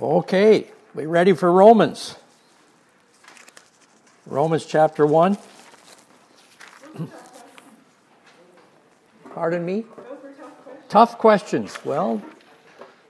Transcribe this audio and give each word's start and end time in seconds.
Okay, 0.00 0.68
we 0.94 1.06
ready 1.06 1.32
for 1.32 1.50
Romans? 1.50 2.14
Romans 4.26 4.64
chapter 4.64 5.04
1. 5.04 5.36
Pardon 9.34 9.66
me? 9.66 9.86
Tough 10.88 11.18
questions. 11.18 11.76
Well, 11.84 12.22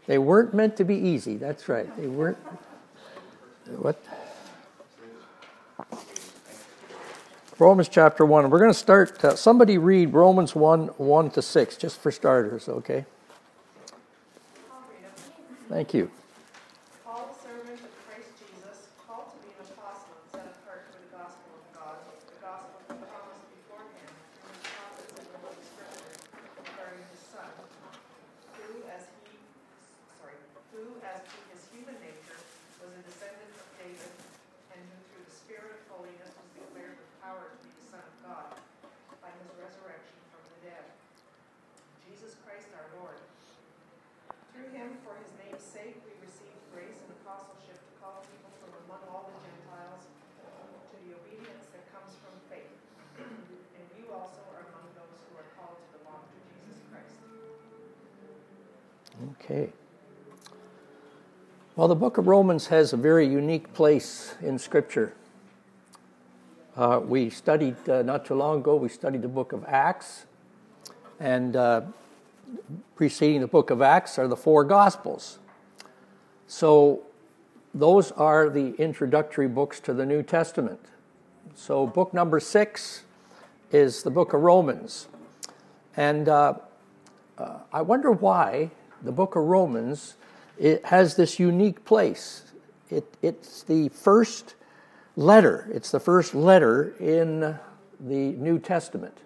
they 0.07 0.17
weren't 0.17 0.55
meant 0.55 0.79
to 0.79 0.85
be 0.85 0.95
easy. 0.95 1.37
That's 1.37 1.69
right. 1.69 1.95
They 1.99 2.07
weren't. 2.07 2.39
What? 3.77 4.03
Romans 7.59 7.91
chapter 7.91 8.25
1. 8.25 8.49
We're 8.49 8.59
going 8.59 8.71
to 8.71 8.79
start. 8.79 9.23
Uh, 9.23 9.37
somebody 9.37 9.77
read 9.77 10.15
Romans 10.15 10.55
1 10.55 10.87
1 10.87 11.31
to 11.33 11.43
6, 11.43 11.77
just 11.77 12.01
for 12.01 12.11
starters, 12.11 12.67
okay? 12.67 13.05
Thank 15.69 15.93
you. 15.93 16.11
Okay. 59.51 59.71
Well, 61.79 61.87
the 61.87 61.95
book 61.95 62.19
of 62.19 62.27
Romans 62.27 62.67
has 62.67 62.93
a 62.93 62.97
very 62.97 63.25
unique 63.25 63.73
place 63.73 64.35
in 64.43 64.59
Scripture. 64.59 65.15
Uh, 66.77 67.01
we 67.05 67.31
studied 67.31 67.77
uh, 67.89 68.03
not 68.03 68.25
too 68.25 68.35
long 68.35 68.59
ago, 68.59 68.75
we 68.75 68.89
studied 68.89 69.23
the 69.23 69.29
book 69.29 69.53
of 69.53 69.65
Acts, 69.65 70.27
and 71.21 71.55
uh, 71.55 71.83
preceding 72.97 73.43
the 73.43 73.47
book 73.47 73.71
of 73.71 73.81
Acts 73.81 74.19
are 74.19 74.27
the 74.27 74.35
four 74.35 74.65
Gospels. 74.65 75.39
So, 76.49 77.03
those 77.73 78.11
are 78.11 78.51
the 78.51 78.75
introductory 78.75 79.47
books 79.47 79.79
to 79.83 79.95
the 79.95 80.05
New 80.05 80.25
Testament. 80.25 80.81
So, 81.55 81.87
book 81.87 82.13
number 82.13 82.41
six 82.41 83.05
is 83.71 84.03
the 84.03 84.11
book 84.11 84.33
of 84.33 84.43
Romans. 84.43 85.07
And 85.97 86.29
uh, 86.29 86.55
uh, 87.39 87.59
I 87.73 87.83
wonder 87.83 88.11
why 88.11 88.73
the 89.01 89.13
book 89.13 89.37
of 89.37 89.45
Romans, 89.45 90.17
it 90.59 90.85
has 90.87 91.17
this 91.17 91.39
unique 91.39 91.85
place. 91.85 92.43
It, 92.91 93.07
it's 93.23 93.63
the 93.63 93.89
first 93.91 94.55
letter, 95.17 95.69
it's 95.73 95.91
the 95.91 96.01
first 96.01 96.35
letter 96.35 96.95
in 96.99 97.59
the 98.01 98.33
New 98.33 98.59
Testament 98.59 99.19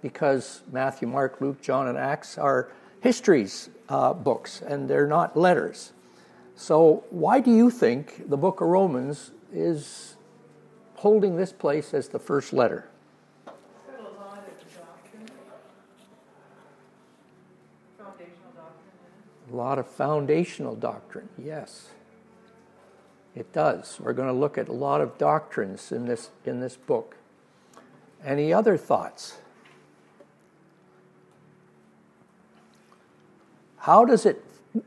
because 0.00 0.62
Matthew, 0.70 1.06
Mark, 1.08 1.40
Luke, 1.40 1.60
John, 1.60 1.88
and 1.88 1.96
Acts 1.96 2.38
are 2.38 2.70
histories 3.00 3.70
uh, 3.88 4.12
books 4.12 4.62
and 4.62 4.88
they're 4.88 5.06
not 5.06 5.36
letters. 5.36 5.92
So, 6.54 7.04
why 7.10 7.40
do 7.40 7.54
you 7.54 7.70
think 7.70 8.28
the 8.28 8.36
book 8.36 8.60
of 8.60 8.68
Romans 8.68 9.32
is 9.52 10.16
holding 10.96 11.36
this 11.36 11.52
place 11.52 11.94
as 11.94 12.08
the 12.08 12.18
first 12.18 12.52
letter? 12.52 12.88
A 19.52 19.54
lot 19.54 19.78
of 19.78 19.86
foundational 19.86 20.74
doctrine, 20.74 21.28
yes. 21.36 21.90
It 23.34 23.52
does. 23.52 23.98
We're 24.00 24.14
going 24.14 24.28
to 24.28 24.34
look 24.34 24.56
at 24.56 24.68
a 24.68 24.72
lot 24.72 25.02
of 25.02 25.18
doctrines 25.18 25.92
in 25.92 26.06
this, 26.06 26.30
in 26.46 26.60
this 26.60 26.76
book. 26.76 27.16
Any 28.24 28.52
other 28.52 28.78
thoughts? 28.78 29.36
How 33.78 34.04
does 34.06 34.24
it, 34.24 34.42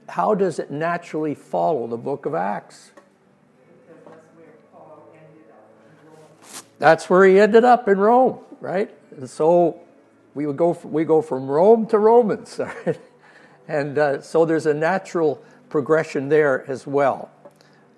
how 0.10 0.34
does 0.34 0.58
it 0.58 0.72
naturally 0.72 1.36
follow 1.36 1.86
the 1.86 1.98
book 1.98 2.26
of 2.26 2.34
Acts? 2.34 2.92
That's 6.80 7.10
where 7.10 7.26
he 7.26 7.40
ended 7.40 7.66
up 7.66 7.88
in 7.88 8.00
Rome, 8.00 8.40
right? 8.62 8.92
And 9.16 9.30
so 9.30 9.80
we 10.34 10.46
would 10.48 10.58
go, 10.58 10.78
we 10.84 11.04
go 11.04 11.22
from 11.22 11.48
Rome 11.48 11.86
to 11.88 12.00
Romans. 12.00 12.60
Right? 12.86 13.00
And 13.68 13.98
uh, 13.98 14.22
so 14.22 14.46
there's 14.46 14.66
a 14.66 14.74
natural 14.74 15.44
progression 15.70 16.30
there 16.30 16.70
as 16.70 16.86
well. 16.86 17.32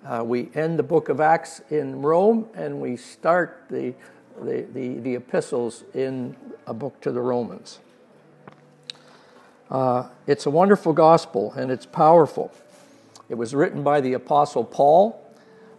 Uh, 0.04 0.22
we 0.24 0.48
end 0.54 0.78
the 0.78 0.82
book 0.82 1.08
of 1.08 1.20
Acts 1.20 1.60
in 1.70 2.00
Rome 2.00 2.48
and 2.54 2.80
we 2.80 2.96
start 2.96 3.64
the, 3.68 3.94
the, 4.40 4.66
the, 4.72 4.94
the 5.00 5.14
epistles 5.16 5.84
in 5.94 6.36
a 6.66 6.72
book 6.72 7.00
to 7.02 7.12
the 7.12 7.20
Romans. 7.20 7.80
Uh, 9.70 10.08
it's 10.26 10.46
a 10.46 10.50
wonderful 10.50 10.92
gospel 10.92 11.52
and 11.52 11.70
it's 11.70 11.84
powerful. 11.84 12.50
It 13.28 13.34
was 13.34 13.54
written 13.54 13.82
by 13.82 14.00
the 14.00 14.14
Apostle 14.14 14.64
Paul. 14.64 15.22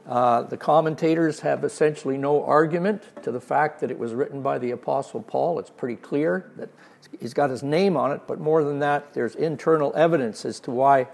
Uh, 0.09 0.41
the 0.41 0.57
commentators 0.57 1.41
have 1.41 1.63
essentially 1.63 2.17
no 2.17 2.43
argument 2.43 3.03
to 3.21 3.31
the 3.31 3.39
fact 3.39 3.79
that 3.79 3.91
it 3.91 3.99
was 3.99 4.15
written 4.15 4.41
by 4.41 4.57
the 4.57 4.71
Apostle 4.71 5.21
Paul. 5.21 5.59
It's 5.59 5.69
pretty 5.69 5.97
clear 5.97 6.49
that 6.55 6.69
he's 7.19 7.35
got 7.35 7.51
his 7.51 7.61
name 7.61 7.95
on 7.95 8.11
it, 8.11 8.21
but 8.25 8.39
more 8.39 8.63
than 8.63 8.79
that, 8.79 9.13
there's 9.13 9.35
internal 9.35 9.93
evidence 9.95 10.45
as 10.45 10.59
to 10.61 10.71
why 10.71 11.07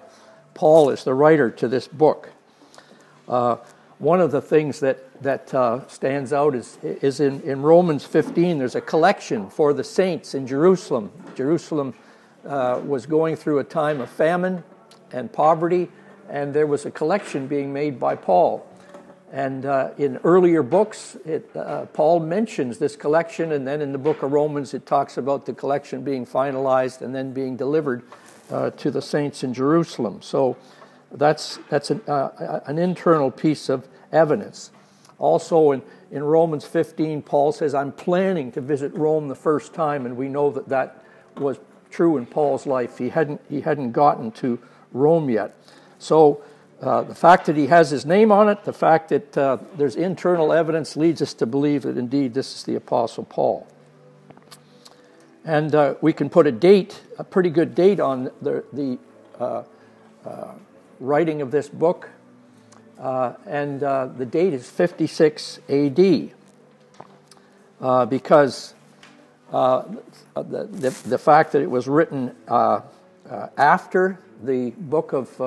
Paul 0.54 0.90
is 0.92 1.04
the 1.04 1.14
writer 1.14 1.52
to 1.52 1.68
this 1.68 1.90
book. 1.90 2.30
Uh, 3.28 3.58
one 4.00 4.22
of 4.22 4.32
the 4.32 4.42
things 4.42 4.80
that, 4.80 5.22
that 5.22 5.54
uh, 5.54 5.86
stands 5.88 6.32
out 6.32 6.56
is, 6.56 6.78
is 6.82 7.20
in, 7.20 7.42
in 7.42 7.62
Romans 7.62 8.06
15, 8.06 8.60
there's 8.60 8.76
a 8.76 8.82
collection 8.82 9.50
for 9.50 9.74
the 9.74 9.84
saints 9.84 10.34
in 10.34 10.48
Jerusalem. 10.48 11.12
Jerusalem 11.36 11.94
uh, 12.46 12.80
was 12.86 13.06
going 13.06 13.36
through 13.36 13.60
a 13.60 13.64
time 13.66 14.00
of 14.00 14.10
famine 14.10 14.64
and 15.12 15.34
poverty, 15.34 15.90
and 16.30 16.54
there 16.54 16.68
was 16.68 16.86
a 16.86 16.92
collection 16.92 17.46
being 17.46 17.74
made 17.74 18.00
by 18.00 18.16
Paul. 18.16 18.66
And 19.32 19.66
uh, 19.66 19.92
in 19.98 20.18
earlier 20.24 20.64
books, 20.64 21.18
it, 21.26 21.50
uh, 21.56 21.86
Paul 21.88 22.20
mentions 22.20 22.78
this 22.78 22.96
collection, 22.96 23.52
and 23.52 23.68
then 23.68 23.82
in 23.82 23.92
the 23.92 23.98
book 23.98 24.24
of 24.24 24.32
Romans, 24.32 24.74
it 24.74 24.86
talks 24.86 25.18
about 25.18 25.46
the 25.46 25.54
collection 25.54 26.04
being 26.04 26.26
finalized 26.26 27.02
and 27.02 27.14
then 27.14 27.34
being 27.34 27.58
delivered 27.58 28.04
uh, 28.52 28.70
to 28.72 28.92
the 28.92 29.02
saints 29.02 29.44
in 29.44 29.54
Jerusalem. 29.54 30.22
So 30.22 30.58
that's, 31.12 31.60
that's 31.70 31.90
an, 31.90 32.02
uh, 32.08 32.62
an 32.66 32.78
internal 32.78 33.32
piece 33.32 33.68
of 33.70 33.88
evidence. 34.12 34.72
Also, 35.18 35.72
in, 35.72 35.82
in 36.12 36.24
Romans 36.24 36.66
15, 36.66 37.22
Paul 37.22 37.52
says, 37.52 37.74
I'm 37.74 37.92
planning 37.92 38.52
to 38.54 38.62
visit 38.62 38.94
Rome 38.94 39.28
the 39.28 39.36
first 39.36 39.74
time, 39.74 40.06
and 40.06 40.16
we 40.18 40.30
know 40.30 40.52
that 40.52 40.70
that 40.70 41.04
was 41.38 41.58
true 41.90 42.18
in 42.18 42.26
Paul's 42.26 42.66
life. 42.66 42.98
He 42.98 43.10
hadn't, 43.10 43.42
he 43.50 43.62
hadn't 43.62 43.92
gotten 43.92 44.32
to 44.34 44.60
Rome 44.92 45.30
yet. 45.30 45.56
So 45.98 46.44
uh, 46.82 47.04
the 47.04 47.16
fact 47.16 47.46
that 47.46 47.56
he 47.56 47.68
has 47.68 47.90
his 47.90 48.06
name 48.06 48.32
on 48.32 48.50
it, 48.50 48.64
the 48.66 48.74
fact 48.74 49.10
that 49.10 49.38
uh, 49.38 49.58
there's 49.78 49.96
internal 49.96 50.52
evidence 50.52 50.98
leads 50.98 51.22
us 51.22 51.34
to 51.34 51.46
believe 51.46 51.84
that 51.84 51.98
indeed 51.98 52.34
this 52.34 52.54
is 52.54 52.64
the 52.64 52.76
Apostle 52.76 53.24
Paul. 53.24 53.66
And 55.46 55.74
uh, 55.74 55.96
we 56.02 56.12
can 56.12 56.30
put 56.30 56.48
a 56.48 56.52
date, 56.52 57.02
a 57.18 57.24
pretty 57.24 57.50
good 57.50 57.76
date 57.76 58.00
on 58.00 58.26
the, 58.42 58.64
the 58.74 58.98
uh, 59.40 59.64
uh, 60.26 60.52
writing 61.00 61.42
of 61.42 61.52
this 61.52 61.70
book, 61.70 62.10
and 62.98 63.80
the 63.80 64.28
date 64.30 64.54
is 64.54 64.70
56 64.70 65.60
AD. 65.70 66.32
because 68.10 68.74
the, 69.52 69.98
the, 70.36 70.96
the, 71.06 71.18
fact 71.18 71.52
that 71.54 71.62
it 71.62 71.70
was 71.70 71.88
written 71.88 72.36
after 73.58 74.20
the 74.44 74.72
book 74.72 75.14
of 75.14 75.40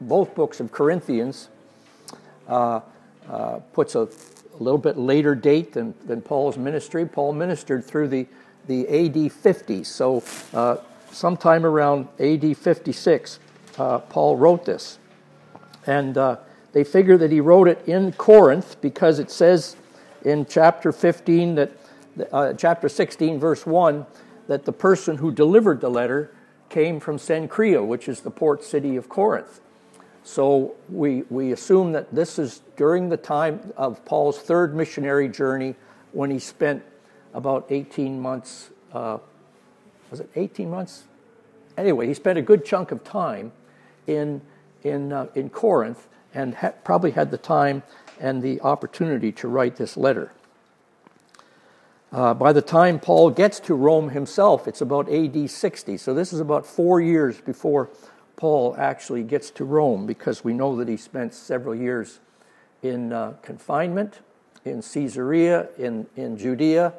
both 0.00 0.34
books 0.34 0.60
of 0.60 0.72
Corinthians 0.72 1.48
uh, 2.48 2.80
uh, 3.28 3.58
puts 3.72 3.94
a, 3.94 4.02
a, 4.02 4.58
little 4.58 4.78
bit 4.78 4.96
later 4.96 5.34
date 5.34 5.72
than, 5.72 5.94
than 6.06 6.20
Paul's 6.20 6.56
ministry. 6.56 7.06
Paul 7.06 7.32
ministered 7.32 7.84
through 7.84 8.08
the, 8.08 8.26
the 8.66 8.88
AD 8.88 9.32
50, 9.32 9.84
so 9.84 10.22
uh, 10.52 10.76
sometime 11.10 11.64
around 11.64 12.08
AD 12.20 12.56
56, 12.56 13.38
uh, 13.78 13.98
Paul 13.98 14.36
wrote 14.36 14.64
this. 14.64 14.98
And 15.86 16.16
uh, 16.18 16.36
they 16.72 16.84
figure 16.84 17.16
that 17.18 17.32
he 17.32 17.40
wrote 17.40 17.68
it 17.68 17.82
in 17.86 18.12
Corinth 18.12 18.80
because 18.80 19.18
it 19.18 19.30
says 19.30 19.76
in 20.24 20.46
chapter 20.46 20.92
15 20.92 21.54
that, 21.54 21.72
uh, 22.32 22.52
chapter 22.54 22.88
16, 22.88 23.38
verse 23.38 23.64
1, 23.64 24.06
that 24.48 24.64
the 24.64 24.72
person 24.72 25.16
who 25.16 25.32
delivered 25.32 25.80
the 25.80 25.90
letter 25.90 26.32
came 26.68 27.00
from 27.00 27.16
Cenchrea, 27.16 27.84
which 27.84 28.08
is 28.08 28.20
the 28.20 28.30
port 28.30 28.64
city 28.64 28.96
of 28.96 29.08
Corinth. 29.08 29.60
So 30.26 30.74
we, 30.88 31.22
we 31.30 31.52
assume 31.52 31.92
that 31.92 32.12
this 32.12 32.40
is 32.40 32.60
during 32.76 33.08
the 33.08 33.16
time 33.16 33.72
of 33.76 34.04
Paul's 34.04 34.36
third 34.36 34.74
missionary 34.74 35.28
journey 35.28 35.76
when 36.10 36.32
he 36.32 36.40
spent 36.40 36.82
about 37.32 37.66
18 37.70 38.20
months. 38.20 38.70
Uh, 38.92 39.18
was 40.10 40.18
it 40.18 40.28
18 40.34 40.68
months? 40.68 41.04
Anyway, 41.78 42.08
he 42.08 42.12
spent 42.12 42.40
a 42.40 42.42
good 42.42 42.64
chunk 42.64 42.90
of 42.90 43.04
time 43.04 43.52
in, 44.08 44.40
in, 44.82 45.12
uh, 45.12 45.28
in 45.36 45.48
Corinth 45.48 46.08
and 46.34 46.56
ha- 46.56 46.72
probably 46.82 47.12
had 47.12 47.30
the 47.30 47.38
time 47.38 47.84
and 48.18 48.42
the 48.42 48.60
opportunity 48.62 49.30
to 49.30 49.46
write 49.46 49.76
this 49.76 49.96
letter. 49.96 50.32
Uh, 52.10 52.34
by 52.34 52.52
the 52.52 52.62
time 52.62 52.98
Paul 52.98 53.30
gets 53.30 53.60
to 53.60 53.76
Rome 53.76 54.08
himself, 54.08 54.66
it's 54.66 54.80
about 54.80 55.08
AD 55.08 55.48
60. 55.48 55.96
So 55.98 56.12
this 56.12 56.32
is 56.32 56.40
about 56.40 56.66
four 56.66 57.00
years 57.00 57.40
before 57.40 57.90
Paul 58.36 58.74
actually 58.78 59.22
gets 59.22 59.50
to 59.52 59.64
Rome 59.64 60.06
because 60.06 60.44
we 60.44 60.52
know 60.52 60.76
that 60.76 60.88
he 60.88 60.96
spent 60.96 61.32
several 61.32 61.74
years 61.74 62.20
in 62.82 63.12
uh, 63.12 63.34
confinement 63.42 64.20
in 64.64 64.82
Caesarea, 64.82 65.68
in, 65.78 66.06
in 66.16 66.36
Judea, 66.36 66.92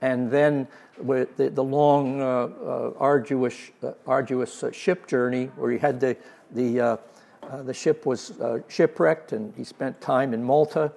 and 0.00 0.30
then 0.30 0.66
with 0.98 1.36
the, 1.36 1.50
the 1.50 1.62
long, 1.62 2.20
uh, 2.20 2.24
uh 2.24 2.92
arduous, 2.98 3.70
uh, 3.82 3.92
arduous 4.06 4.62
uh, 4.62 4.72
ship 4.72 5.06
journey 5.06 5.46
where 5.56 5.70
he 5.70 5.78
had 5.78 6.00
the, 6.00 6.16
the, 6.52 6.98
the 7.64 7.74
ship 7.74 8.06
was 8.06 8.32
shipwrecked 8.68 9.32
and 9.32 9.54
he 9.56 9.64
spent 9.64 10.00
time 10.00 10.34
in 10.34 10.42
Malta. 10.42 10.92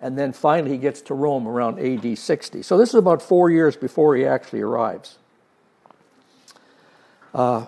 And 0.00 0.18
then 0.18 0.32
finally 0.32 0.72
he 0.72 0.78
gets 0.78 1.00
to 1.02 1.14
Rome 1.14 1.48
around 1.48 1.78
AD 1.78 2.18
60. 2.18 2.62
So 2.62 2.76
this 2.76 2.90
is 2.90 2.96
about 2.96 3.22
four 3.22 3.50
years 3.50 3.76
before 3.76 4.16
he 4.16 4.26
actually 4.26 4.60
arrives. 4.60 5.18
Uh, 7.32 7.66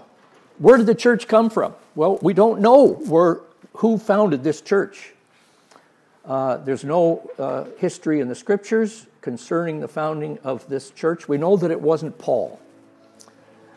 where 0.59 0.77
did 0.77 0.87
the 0.87 0.95
church 0.95 1.29
come 1.29 1.51
from? 1.51 1.75
Well, 1.95 2.19
we 2.23 2.33
don't 2.35 2.61
know 2.61 2.89
where, 2.89 3.41
who 3.75 3.99
founded 3.99 4.43
this 4.43 4.61
church. 4.61 5.13
Uh, 6.25 6.57
there's 6.59 6.85
no 6.85 7.31
uh, 7.39 7.65
history 7.79 8.21
in 8.21 8.29
the 8.29 8.35
scriptures 8.35 9.07
concerning 9.21 9.81
the 9.81 9.89
founding 9.89 10.39
of 10.43 10.67
this 10.69 10.91
church. 10.91 11.29
We 11.29 11.39
know 11.39 11.57
that 11.57 11.71
it 11.71 11.81
wasn't 11.81 12.19
Paul. 12.19 12.61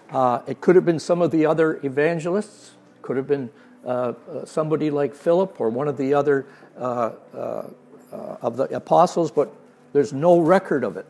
Uh, 0.10 0.42
it 0.48 0.60
could 0.60 0.76
have 0.76 0.86
been 0.86 1.00
some 1.00 1.22
of 1.22 1.30
the 1.30 1.46
other 1.46 1.80
evangelists, 1.84 2.72
could 3.04 3.18
have 3.18 3.28
been 3.28 3.52
uh, 3.86 3.90
uh, 3.90 4.46
somebody 4.46 4.90
like 4.90 5.14
Philip 5.14 5.62
or 5.62 5.70
one 5.70 5.88
of 5.88 5.98
the 5.98 6.14
other 6.14 6.48
uh, 6.78 7.12
of 8.12 8.58
the 8.58 8.64
apostles, 8.76 9.32
but 9.32 9.54
there's 9.94 10.12
no 10.12 10.40
record 10.40 10.84
of 10.84 10.98
it. 10.98 11.06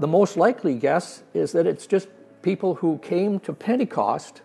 the 0.00 0.06
most 0.06 0.36
likely 0.36 0.74
guess 0.74 1.22
is 1.32 1.52
that 1.52 1.66
it's 1.66 1.86
just 1.86 2.08
people 2.42 2.76
who 2.76 2.98
came 2.98 3.40
to 3.40 3.52
Pentecost 3.52 4.42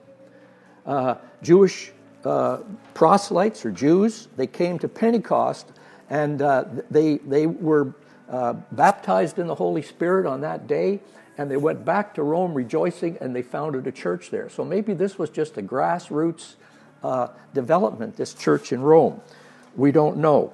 uh, 0.89 1.15
Jewish 1.43 1.91
uh, 2.25 2.57
proselytes 2.95 3.63
or 3.63 3.71
Jews. 3.71 4.27
They 4.35 4.47
came 4.47 4.79
to 4.79 4.87
Pentecost 4.87 5.67
and 6.09 6.41
uh, 6.41 6.65
they, 6.89 7.17
they 7.17 7.45
were 7.45 7.93
uh, 8.27 8.53
baptized 8.71 9.37
in 9.37 9.47
the 9.47 9.55
Holy 9.55 9.83
Spirit 9.83 10.25
on 10.25 10.41
that 10.41 10.67
day 10.67 10.99
and 11.37 11.49
they 11.49 11.57
went 11.57 11.85
back 11.85 12.15
to 12.15 12.23
Rome 12.23 12.53
rejoicing 12.53 13.17
and 13.21 13.35
they 13.35 13.43
founded 13.43 13.85
a 13.85 13.91
church 13.91 14.31
there. 14.31 14.49
So 14.49 14.65
maybe 14.65 14.93
this 14.93 15.17
was 15.17 15.29
just 15.29 15.57
a 15.57 15.61
grassroots 15.61 16.55
uh, 17.03 17.27
development, 17.53 18.17
this 18.17 18.33
church 18.33 18.73
in 18.73 18.81
Rome. 18.81 19.21
We 19.75 19.91
don't 19.91 20.17
know. 20.17 20.51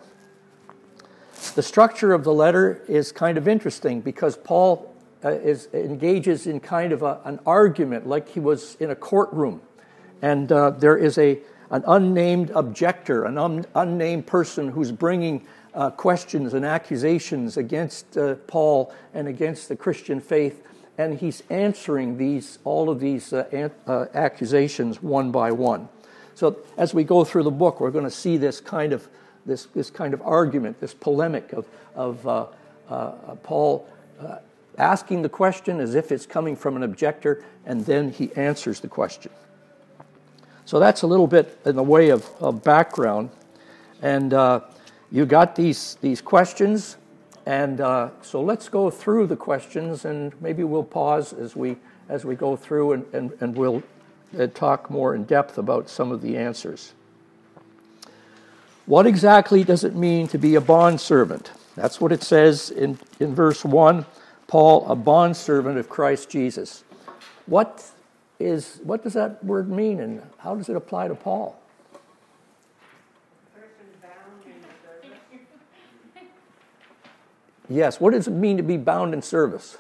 The 1.56 1.64
structure 1.64 2.12
of 2.12 2.26
the 2.26 2.34
letter 2.34 2.82
is 2.90 3.14
kind 3.14 3.38
of 3.38 3.48
interesting 3.48 4.02
because 4.02 4.36
Paul 4.36 4.94
uh, 5.24 5.30
is, 5.30 5.70
engages 5.74 6.46
in 6.46 6.60
kind 6.60 6.92
of 6.92 7.04
a, 7.04 7.22
an 7.24 7.40
argument 7.46 8.06
like 8.06 8.28
he 8.28 8.42
was 8.42 8.76
in 8.76 8.92
a 8.92 8.96
courtroom 8.96 9.62
and 10.22 10.52
uh, 10.52 10.72
there 10.72 10.98
is 10.98 11.18
a, 11.18 11.40
an 11.70 11.84
unnamed 11.88 12.52
objector, 12.52 13.26
an 13.26 13.38
un, 13.38 13.66
unnamed 13.76 14.28
person 14.28 14.70
who's 14.70 14.92
bringing 14.92 15.46
uh, 15.74 15.90
questions 15.90 16.54
and 16.54 16.66
accusations 16.66 17.58
against 17.58 18.18
uh, 18.18 18.36
Paul 18.48 18.94
and 19.14 19.28
against 19.28 19.70
the 19.70 19.76
Christian 19.76 20.22
faith, 20.22 20.64
and 20.98 21.20
he's 21.20 21.44
answering 21.50 22.18
these, 22.18 22.60
all 22.64 22.90
of 22.90 23.00
these 23.00 23.34
uh, 23.34 23.48
an, 23.52 23.72
uh, 23.88 24.06
accusations 24.14 25.04
one 25.04 25.32
by 25.32 25.52
one. 25.52 25.90
So 26.34 26.58
as 26.78 26.94
we 26.94 27.04
go 27.04 27.24
through 27.24 27.44
the 27.44 27.52
book, 27.52 27.80
we're 27.80 27.92
going 27.92 28.06
to 28.06 28.12
see 28.12 28.38
this 28.38 28.62
kind 28.62 28.94
of, 28.94 29.08
this, 29.46 29.66
this 29.68 29.90
kind 29.90 30.14
of 30.14 30.22
argument, 30.22 30.80
this 30.80 30.94
polemic 30.94 31.54
of, 31.54 31.66
of 31.96 32.28
uh, 32.28 33.36
Paul 33.44 33.88
asking 34.78 35.22
the 35.22 35.30
question 35.30 35.80
as 35.80 35.96
if 35.96 36.12
it's 36.12 36.26
coming 36.26 36.56
from 36.56 36.76
an 36.76 36.84
objector, 36.84 37.44
and 37.66 37.86
then 37.86 38.12
he 38.12 38.32
answers 38.36 38.80
the 38.80 38.88
question. 38.88 39.32
So 40.66 40.80
that's 40.80 41.04
a 41.04 41.08
little 41.08 41.28
bit 41.28 41.60
in 41.66 41.76
the 41.76 41.84
way 41.84 42.10
of, 42.10 42.28
of 42.40 42.64
background. 42.64 43.30
And 44.02 44.34
uh, 44.34 44.62
you 45.12 45.26
got 45.26 45.56
these, 45.56 45.98
these 46.02 46.22
questions. 46.22 46.98
And 47.46 47.80
uh, 47.80 48.10
so 48.22 48.42
let's 48.42 48.68
go 48.68 48.90
through 48.90 49.28
the 49.28 49.36
questions 49.36 50.06
and 50.06 50.34
maybe 50.42 50.64
we'll 50.64 50.84
pause 50.84 51.34
as 51.34 51.56
we, 51.56 51.78
as 52.10 52.26
we 52.26 52.36
go 52.36 52.56
through 52.56 52.94
and, 52.94 53.06
and, 53.14 53.32
and 53.40 53.56
we'll 53.56 53.84
uh, 54.38 54.48
talk 54.48 54.90
more 54.90 55.14
in 55.14 55.26
depth 55.26 55.60
about 55.60 55.88
some 55.88 56.12
of 56.12 56.22
the 56.22 56.36
answers. 56.36 56.94
What 58.88 59.06
exactly 59.06 59.64
does 59.64 59.84
it 59.84 59.96
mean 59.96 60.28
to 60.30 60.40
be 60.40 60.56
a 60.56 60.62
bondservant? 60.62 61.52
That's 61.76 62.02
what 62.02 62.12
it 62.12 62.24
says 62.24 62.72
in, 62.72 62.98
in 63.20 63.36
verse 63.36 63.64
1 63.64 64.06
Paul, 64.48 64.86
a 64.88 64.96
bondservant 64.96 65.78
of 65.80 65.90
Christ 65.90 66.30
Jesus. 66.30 66.84
What 67.48 67.92
is 68.40 68.80
what 68.84 69.04
does 69.04 69.14
that 69.14 69.44
word 69.44 69.70
mean 69.70 70.00
and 70.00 70.22
how 70.40 70.56
does 70.56 70.70
it 70.70 70.76
apply 70.76 71.08
to 71.08 71.16
Paul? 71.16 71.60
Yes, 77.68 78.00
what 78.00 78.14
does 78.14 78.28
it 78.28 78.32
mean 78.32 78.58
to 78.58 78.64
be 78.64 78.78
bound 78.78 79.14
in 79.14 79.24
service? 79.24 79.78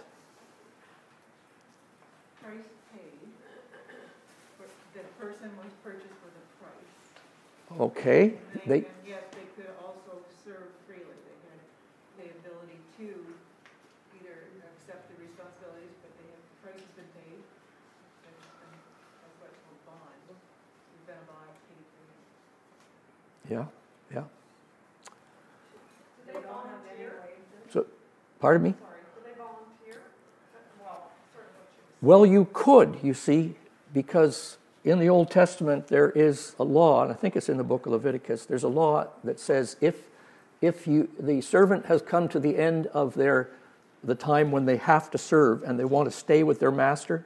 Price 2.42 2.66
paid. 2.90 3.14
The 4.94 5.06
person 5.22 5.52
was 5.62 5.70
purchased 5.84 6.18
with 6.26 6.34
a 6.34 6.46
price. 6.58 7.80
Okay. 7.80 8.34
They, 8.66 8.82
they 8.82 9.46
could 9.54 9.70
also 9.86 10.18
serve 10.44 10.74
freely. 10.90 11.14
They 12.18 12.26
had 12.26 12.34
the 12.42 12.50
ability 12.50 12.82
to 12.98 13.14
either 14.18 14.50
accept 14.66 15.06
the 15.14 15.22
responsibilities, 15.22 15.94
but 16.02 16.10
they 16.18 16.26
have, 16.34 16.42
the 16.42 16.58
price 16.66 16.82
has 16.82 16.94
been 16.98 17.12
paid. 17.22 17.38
Yeah, 23.50 23.66
yeah. 24.14 24.24
So, 27.72 27.86
pardon 28.40 28.64
me? 28.64 28.74
Well, 32.02 32.26
you 32.26 32.48
could, 32.54 33.00
you 33.02 33.14
see, 33.14 33.56
because 33.94 34.58
in 34.84 35.00
the 35.00 35.10
Old 35.10 35.32
Testament 35.32 35.88
there 35.88 36.12
is 36.12 36.56
a 36.60 36.64
law, 36.64 37.04
and 37.04 37.12
I 37.12 37.16
think 37.16 37.36
it's 37.36 37.50
in 37.50 37.58
the 37.58 37.64
book 37.64 37.86
of 37.88 37.94
Leviticus, 37.94 38.46
there's 38.46 38.64
a 38.64 38.68
law 38.68 39.08
that 39.24 39.40
says 39.40 39.76
if, 39.82 39.96
if 40.62 40.86
you, 40.86 41.10
the 41.20 41.42
servant 41.42 41.88
has 41.88 42.02
come 42.02 42.28
to 42.30 42.40
the 42.40 42.58
end 42.58 42.88
of 42.88 43.16
their, 43.16 43.50
the 44.04 44.14
time 44.14 44.52
when 44.52 44.66
they 44.66 44.78
have 44.78 45.10
to 45.12 45.18
serve 45.18 45.64
and 45.64 45.80
they 45.80 45.86
want 45.86 46.10
to 46.10 46.16
stay 46.16 46.44
with 46.44 46.60
their 46.60 46.72
master, 46.72 47.26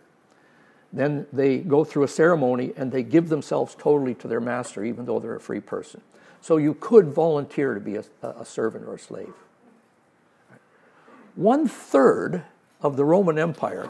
then 0.91 1.27
they 1.31 1.57
go 1.57 1.83
through 1.83 2.03
a 2.03 2.07
ceremony 2.07 2.73
and 2.75 2.91
they 2.91 3.03
give 3.03 3.29
themselves 3.29 3.75
totally 3.75 4.15
to 4.15 4.27
their 4.27 4.41
master, 4.41 4.83
even 4.83 5.05
though 5.05 5.19
they're 5.19 5.35
a 5.35 5.39
free 5.39 5.59
person. 5.59 6.01
So 6.41 6.57
you 6.57 6.73
could 6.73 7.07
volunteer 7.07 7.73
to 7.73 7.79
be 7.79 7.95
a, 7.97 8.03
a 8.23 8.45
servant 8.45 8.85
or 8.85 8.95
a 8.95 8.99
slave. 8.99 9.33
One 11.35 11.67
third 11.67 12.43
of 12.81 12.97
the 12.97 13.05
Roman 13.05 13.37
Empire 13.37 13.89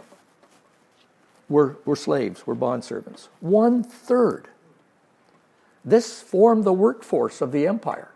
were, 1.48 1.78
were 1.86 1.96
slaves, 1.96 2.46
were 2.46 2.56
bondservants. 2.56 3.28
One 3.40 3.84
third. 3.84 4.48
This 5.86 6.22
formed 6.22 6.64
the 6.64 6.74
workforce 6.74 7.42
of 7.42 7.52
the 7.52 7.66
empire. 7.66 8.10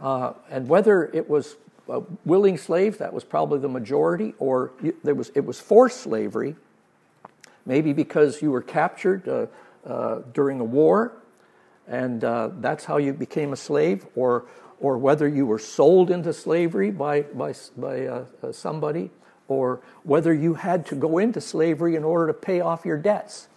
Uh, 0.00 0.34
and 0.50 0.68
whether 0.68 1.06
it 1.06 1.28
was 1.28 1.56
willing 2.24 2.58
slaves, 2.58 2.98
that 2.98 3.12
was 3.12 3.24
probably 3.24 3.58
the 3.58 3.68
majority, 3.68 4.34
or 4.38 4.72
there 5.02 5.14
was, 5.14 5.32
it 5.34 5.44
was 5.44 5.58
forced 5.58 6.02
slavery, 6.02 6.54
maybe 7.68 7.92
because 7.92 8.42
you 8.42 8.50
were 8.50 8.62
captured 8.62 9.28
uh, 9.28 9.46
uh, 9.86 10.22
during 10.32 10.58
a 10.58 10.64
war, 10.64 11.12
and 11.86 12.24
uh, 12.24 12.50
that's 12.60 12.86
how 12.86 12.96
you 12.96 13.12
became 13.12 13.52
a 13.52 13.56
slave, 13.56 14.06
or, 14.16 14.46
or 14.80 14.98
whether 14.98 15.28
you 15.28 15.46
were 15.46 15.58
sold 15.58 16.10
into 16.10 16.32
slavery 16.32 16.90
by, 16.90 17.22
by, 17.22 17.54
by 17.76 18.06
uh, 18.06 18.24
uh, 18.42 18.50
somebody, 18.50 19.10
or 19.46 19.80
whether 20.02 20.34
you 20.34 20.54
had 20.54 20.84
to 20.86 20.94
go 20.94 21.18
into 21.18 21.40
slavery 21.40 21.94
in 21.94 22.04
order 22.04 22.26
to 22.26 22.34
pay 22.34 22.60
off 22.60 22.84
your 22.84 22.98
debts. 22.98 23.48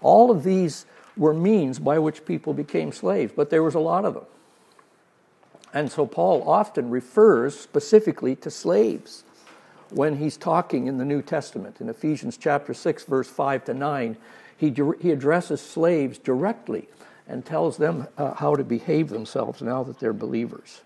All 0.00 0.30
of 0.30 0.44
these 0.44 0.86
were 1.16 1.34
means 1.34 1.78
by 1.78 1.98
which 1.98 2.24
people 2.24 2.54
became 2.54 2.92
slaves, 2.92 3.32
but 3.34 3.50
there 3.50 3.62
was 3.62 3.74
a 3.74 3.80
lot 3.80 4.04
of 4.04 4.14
them. 4.14 4.26
And 5.74 5.90
so 5.90 6.06
Paul 6.06 6.48
often 6.48 6.88
refers 6.90 7.58
specifically 7.58 8.36
to 8.36 8.50
slaves 8.50 9.24
when 9.90 10.16
he's 10.16 10.36
talking 10.36 10.86
in 10.86 10.98
the 10.98 11.04
New 11.04 11.22
Testament. 11.22 11.80
In 11.80 11.88
Ephesians 11.88 12.36
chapter 12.36 12.74
6, 12.74 13.04
verse 13.04 13.28
5 13.28 13.64
to 13.66 13.74
9, 13.74 14.16
he, 14.56 14.74
he 15.00 15.10
addresses 15.10 15.60
slaves 15.60 16.18
directly 16.18 16.88
and 17.28 17.44
tells 17.44 17.76
them 17.76 18.06
uh, 18.16 18.34
how 18.34 18.54
to 18.54 18.64
behave 18.64 19.08
themselves 19.08 19.60
now 19.62 19.82
that 19.82 19.98
they're 19.98 20.12
believers. 20.12 20.82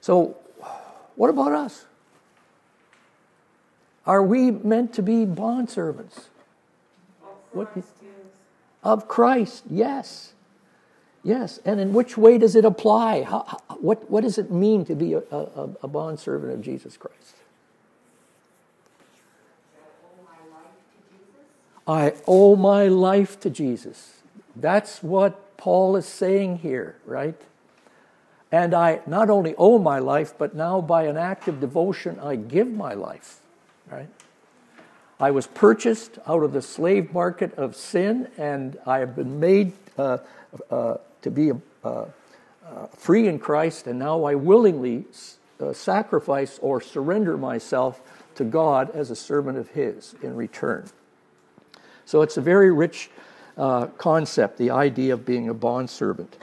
So, 0.00 0.36
what 1.16 1.30
about 1.30 1.52
us? 1.52 1.84
Are 4.06 4.22
we 4.22 4.50
meant 4.50 4.94
to 4.94 5.02
be 5.02 5.26
bondservants? 5.26 6.24
What, 7.52 7.76
of 8.82 9.08
Christ, 9.08 9.64
yes. 9.68 10.32
Yes, 11.22 11.60
and 11.64 11.80
in 11.80 11.92
which 11.92 12.16
way 12.16 12.38
does 12.38 12.56
it 12.56 12.64
apply? 12.64 13.22
How, 13.22 13.44
how, 13.46 13.76
what, 13.76 14.10
what 14.10 14.22
does 14.22 14.38
it 14.38 14.50
mean 14.50 14.84
to 14.86 14.94
be 14.94 15.12
a, 15.12 15.22
a, 15.30 15.68
a 15.82 15.88
bondservant 15.88 16.52
of 16.52 16.62
Jesus 16.62 16.96
Christ? 16.96 17.36
I 21.86 22.14
owe 22.26 22.56
my 22.56 22.86
life 22.86 23.40
to 23.40 23.50
Jesus. 23.50 24.20
That's 24.54 25.02
what 25.02 25.56
Paul 25.56 25.96
is 25.96 26.06
saying 26.06 26.58
here, 26.58 26.96
right? 27.04 27.34
And 28.52 28.74
I 28.74 29.00
not 29.06 29.28
only 29.28 29.54
owe 29.58 29.78
my 29.78 29.98
life, 29.98 30.34
but 30.38 30.54
now 30.54 30.80
by 30.80 31.04
an 31.04 31.16
act 31.16 31.48
of 31.48 31.60
devotion, 31.60 32.18
I 32.20 32.36
give 32.36 32.68
my 32.68 32.94
life, 32.94 33.40
right? 33.90 34.08
I 35.18 35.32
was 35.32 35.46
purchased 35.48 36.18
out 36.26 36.42
of 36.42 36.52
the 36.52 36.62
slave 36.62 37.12
market 37.12 37.54
of 37.54 37.76
sin, 37.76 38.28
and 38.38 38.78
I 38.86 39.00
have 39.00 39.14
been 39.14 39.38
made 39.38 39.72
uh, 39.98 40.18
uh, 40.70 40.96
to 41.22 41.30
be 41.30 41.52
uh, 41.84 41.86
uh, 41.86 42.06
free 42.96 43.28
in 43.28 43.38
Christ, 43.38 43.86
and 43.86 43.98
now 43.98 44.24
I 44.24 44.34
willingly 44.34 45.04
uh, 45.60 45.72
sacrifice 45.72 46.58
or 46.62 46.80
surrender 46.80 47.36
myself 47.36 48.00
to 48.36 48.44
God 48.44 48.90
as 48.90 49.10
a 49.10 49.16
servant 49.16 49.58
of 49.58 49.70
His 49.70 50.14
in 50.22 50.36
return. 50.36 50.88
So 52.04 52.22
it's 52.22 52.36
a 52.36 52.40
very 52.40 52.70
rich 52.70 53.10
uh, 53.56 53.86
concept, 53.86 54.58
the 54.58 54.70
idea 54.70 55.14
of 55.14 55.26
being 55.26 55.48
a 55.48 55.54
bondservant. 55.54 56.36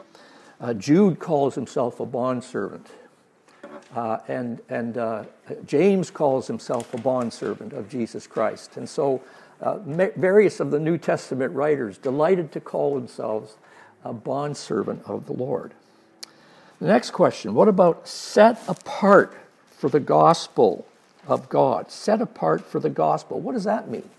Uh, 0.59 0.73
Jude 0.73 1.19
calls 1.19 1.55
himself 1.55 1.99
a 1.99 2.05
bondservant. 2.05 2.87
Uh, 3.95 4.19
and 4.27 4.61
and 4.69 4.97
uh, 4.97 5.23
James 5.65 6.11
calls 6.11 6.47
himself 6.47 6.93
a 6.93 6.97
bondservant 6.97 7.73
of 7.73 7.89
Jesus 7.89 8.27
Christ. 8.27 8.77
And 8.77 8.87
so 8.87 9.21
uh, 9.61 9.79
various 9.79 10.59
of 10.59 10.71
the 10.71 10.79
New 10.79 10.97
Testament 10.97 11.53
writers 11.53 11.97
delighted 11.97 12.51
to 12.51 12.59
call 12.59 12.95
themselves 12.95 13.57
a 14.03 14.13
bondservant 14.13 15.03
of 15.05 15.25
the 15.25 15.33
Lord. 15.33 15.73
The 16.79 16.87
next 16.87 17.11
question 17.11 17.53
what 17.53 17.67
about 17.67 18.07
set 18.07 18.59
apart 18.67 19.33
for 19.71 19.89
the 19.89 19.99
gospel 19.99 20.85
of 21.27 21.49
God? 21.49 21.91
Set 21.91 22.21
apart 22.21 22.65
for 22.65 22.79
the 22.79 22.89
gospel. 22.89 23.39
What 23.39 23.53
does 23.53 23.63
that 23.63 23.89
mean? 23.89 24.09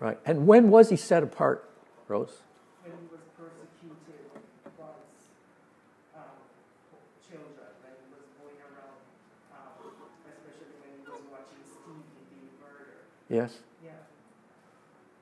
Right. 0.00 0.18
And 0.24 0.46
when 0.46 0.70
was 0.70 0.90
he 0.90 0.96
set 0.96 1.22
apart, 1.22 1.68
Rose? 2.06 2.42
Yes. 13.28 13.58
Yeah. 13.84 13.90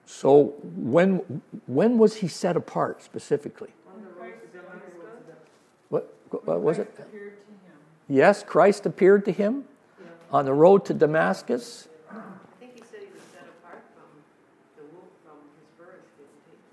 So 0.07 0.55
when 0.63 1.43
when 1.67 1.99
was 1.99 2.17
he 2.17 2.29
set 2.29 2.57
apart 2.57 3.03
specifically? 3.03 3.71
What, 5.89 6.15
what 6.45 6.61
was 6.61 6.79
it? 6.79 6.95
Yes, 8.09 8.45
Christ 8.45 8.87
appeared 8.87 9.25
to 9.25 9.33
him 9.33 9.65
yeah. 10.01 10.07
on 10.31 10.45
the 10.45 10.53
road 10.53 10.85
to 10.87 10.95
Damascus. 10.95 11.89
I 12.11 12.23
think 12.61 12.75
he 12.75 12.81
said 12.81 13.01
he 13.01 13.11
was 13.13 13.23
set 13.33 13.43
apart 13.59 13.83
from, 13.95 14.07
the, 14.77 14.83
from 15.25 15.39
his 15.59 15.67
birth. 15.79 16.03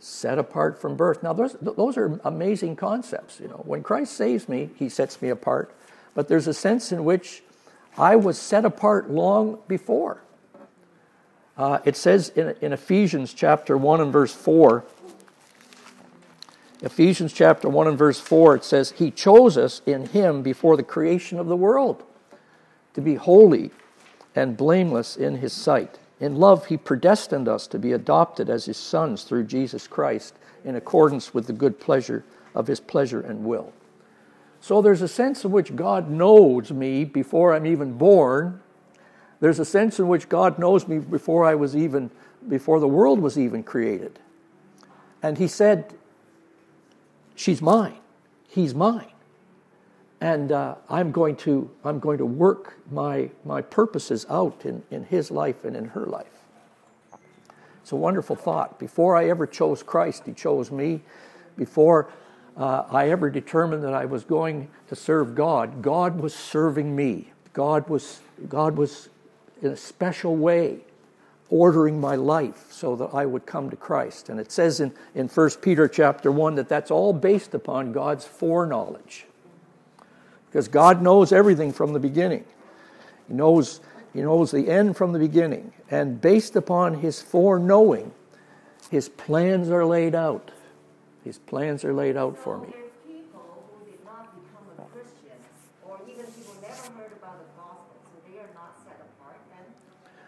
Set 0.03 0.38
apart 0.38 0.81
from 0.81 0.98
birth. 0.98 1.24
Now, 1.24 1.31
those, 1.31 1.55
those 1.62 1.95
are 1.95 2.19
amazing 2.25 2.75
concepts. 2.75 3.39
You 3.39 3.48
know, 3.48 3.63
when 3.65 3.83
Christ 3.83 4.17
saves 4.17 4.50
me, 4.50 4.69
he 4.75 4.89
sets 4.89 5.22
me 5.22 5.29
apart. 5.29 5.74
But 6.13 6.27
there's 6.27 6.45
a 6.45 6.53
sense 6.53 6.91
in 6.91 7.05
which 7.05 7.41
I 7.98 8.17
was 8.17 8.38
set 8.38 8.65
apart 8.65 9.10
long 9.10 9.60
before. 9.65 10.22
Uh, 11.57 11.79
it 11.86 11.95
says 11.95 12.27
in, 12.36 12.53
in 12.60 12.74
Ephesians 12.74 13.33
chapter 13.33 13.77
1 13.77 14.01
and 14.01 14.12
verse 14.12 14.33
4, 14.33 14.83
Ephesians 16.81 17.31
chapter 17.31 17.69
1 17.69 17.88
and 17.88 17.98
verse 17.98 18.19
4, 18.19 18.55
it 18.55 18.65
says, 18.65 18.91
He 18.91 19.10
chose 19.10 19.57
us 19.57 19.81
in 19.86 20.07
Him 20.07 20.41
before 20.41 20.75
the 20.75 20.83
creation 20.83 21.39
of 21.39 21.48
the 21.48 21.55
world 21.55 22.03
to 22.93 23.00
be 23.00 23.15
holy 23.15 23.72
and 24.36 24.57
blameless 24.57 25.15
in 25.15 25.38
His 25.38 25.53
sight. 25.53 25.98
In 26.24 26.38
love, 26.38 26.68
He 26.68 26.77
predestined 26.77 27.48
us 27.48 27.68
to 27.68 27.80
be 27.80 27.92
adopted 27.92 28.50
as 28.50 28.65
His 28.65 28.77
sons 28.77 29.24
through 29.24 29.44
Jesus 29.44 29.88
Christ 29.88 30.36
in 30.63 30.75
accordance 30.75 31.34
with 31.34 31.48
the 31.48 31.53
good 31.53 31.80
pleasure 31.80 32.24
of 32.56 32.68
His 32.68 32.80
pleasure 32.80 33.22
and 33.22 33.44
will. 33.44 33.74
So 34.62 34.82
there's 34.82 35.01
a 35.01 35.08
sense 35.08 35.44
in 35.44 35.51
which 35.51 35.75
God 35.75 36.10
knows 36.10 36.72
me 36.72 37.03
before 37.03 37.53
I'm 37.53 37.65
even 37.65 37.98
born 37.98 38.62
there's 39.44 39.60
a 39.60 39.65
sense 39.65 40.00
in 40.00 40.08
which 40.08 40.30
God 40.30 40.58
knows 40.58 40.88
me 40.88 41.00
before 41.00 41.44
I 41.44 41.53
was 41.53 41.75
even, 41.75 42.12
before 42.48 42.80
the 42.80 42.88
world 42.88 43.20
was 43.20 43.38
even 43.38 43.62
created. 43.62 44.18
And 45.22 45.38
He 45.38 45.50
said, 45.50 45.94
She's 47.36 47.62
mine. 47.62 47.98
He's 48.48 48.74
mine. 48.74 49.12
And 50.24 50.53
uh, 50.53 50.75
I'm, 50.88 51.12
going 51.12 51.36
to, 51.38 51.70
I'm 51.84 52.00
going 52.00 52.18
to 52.20 52.25
work 52.25 52.77
my, 52.89 53.30
my 53.44 53.62
purposes 53.62 54.25
out 54.30 54.62
in, 54.63 54.82
in 54.89 55.03
His 55.03 55.30
life 55.30 55.65
and 55.65 55.75
in 55.75 55.84
her 55.84 56.06
life. 56.06 56.46
It's 57.82 57.92
a 57.92 57.98
wonderful 57.98 58.38
thought. 58.38 58.80
Before 58.80 59.18
I 59.18 59.27
ever 59.27 59.46
chose 59.46 59.84
Christ, 59.84 60.24
He 60.25 60.32
chose 60.32 60.72
me. 60.72 61.01
Before 61.58 62.10
uh, 62.56 62.86
I 62.89 63.10
ever 63.10 63.30
determined 63.30 63.84
that 63.84 63.94
I 63.94 64.06
was 64.06 64.24
going 64.24 64.70
to 64.88 64.96
serve 64.96 65.36
God, 65.36 65.82
God 65.82 66.22
was 66.22 66.34
serving 66.34 66.96
me. 66.96 67.34
God 67.51 67.89
was, 67.89 68.22
God 68.48 68.77
was 68.77 69.10
in 69.62 69.72
a 69.72 69.77
special 69.77 70.38
way 70.38 70.86
ordering 71.50 72.00
my 72.00 72.15
life 72.15 72.68
so 72.72 72.96
that 72.96 73.10
I 73.13 73.25
would 73.25 73.46
come 73.46 73.70
to 73.72 73.75
Christ. 73.75 74.30
And 74.30 74.39
it 74.39 74.53
says 74.53 74.80
in, 74.80 74.94
in 75.15 75.27
1 75.27 75.50
Peter 75.62 75.89
chapter 75.89 76.32
1 76.32 76.56
that 76.56 76.70
that's 76.70 76.92
all 76.92 77.12
based 77.12 77.53
upon 77.53 77.92
God's 77.92 78.24
foreknowledge. 78.24 79.25
Because 80.53 80.67
God 80.67 81.01
knows 81.01 81.31
everything 81.31 81.74
from 81.74 81.93
the 81.93 82.00
beginning. 82.00 82.45
He 83.27 83.33
knows, 83.33 83.79
he 84.13 84.22
knows 84.22 84.51
the 84.51 84.69
end 84.69 84.95
from 84.95 85.12
the 85.12 85.17
beginning. 85.17 85.74
And 85.89 86.22
based 86.22 86.55
upon 86.55 87.00
his 87.00 87.24
foreknowing, 87.24 88.12
his 88.91 89.10
plans 89.10 89.72
are 89.72 89.83
laid 89.83 90.13
out. 90.13 90.51
His 91.24 91.39
plans 91.39 91.83
are 91.83 91.91
laid 91.91 92.15
out 92.15 92.38
for 92.38 92.60
me. 92.60 92.72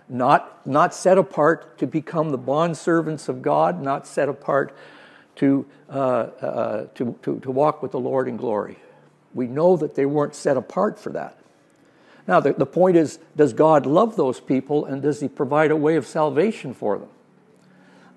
not, 0.08 0.66
not 0.66 0.94
set 0.94 1.20
apart 1.20 1.78
to 1.78 1.86
become 1.88 2.30
the 2.30 2.38
bondservants 2.38 3.30
of 3.30 3.44
God, 3.44 3.82
not 3.82 4.08
set 4.08 4.30
apart 4.30 4.76
to, 5.36 5.66
uh, 5.90 5.94
uh, 5.94 6.88
to, 6.96 7.16
to, 7.22 7.40
to 7.40 7.52
walk 7.52 7.84
with 7.84 7.92
the 7.92 8.00
Lord 8.00 8.28
in 8.28 8.38
glory. 8.38 8.78
We 9.36 9.46
know 9.46 9.78
that 9.78 9.94
they 9.94 10.08
weren't 10.08 10.34
set 10.34 10.58
apart 10.58 10.98
for 10.98 11.12
that. 11.12 11.38
Now, 12.28 12.40
the, 12.40 12.54
the 12.54 12.66
point 12.66 12.98
is 12.98 13.20
does 13.36 13.54
God 13.54 13.86
love 13.86 14.16
those 14.16 14.40
people 14.40 14.86
and 14.86 15.02
does 15.02 15.20
He 15.20 15.28
provide 15.28 15.70
a 15.70 15.76
way 15.76 15.96
of 15.96 16.08
salvation 16.08 16.74
for 16.74 16.98
them? 16.98 17.10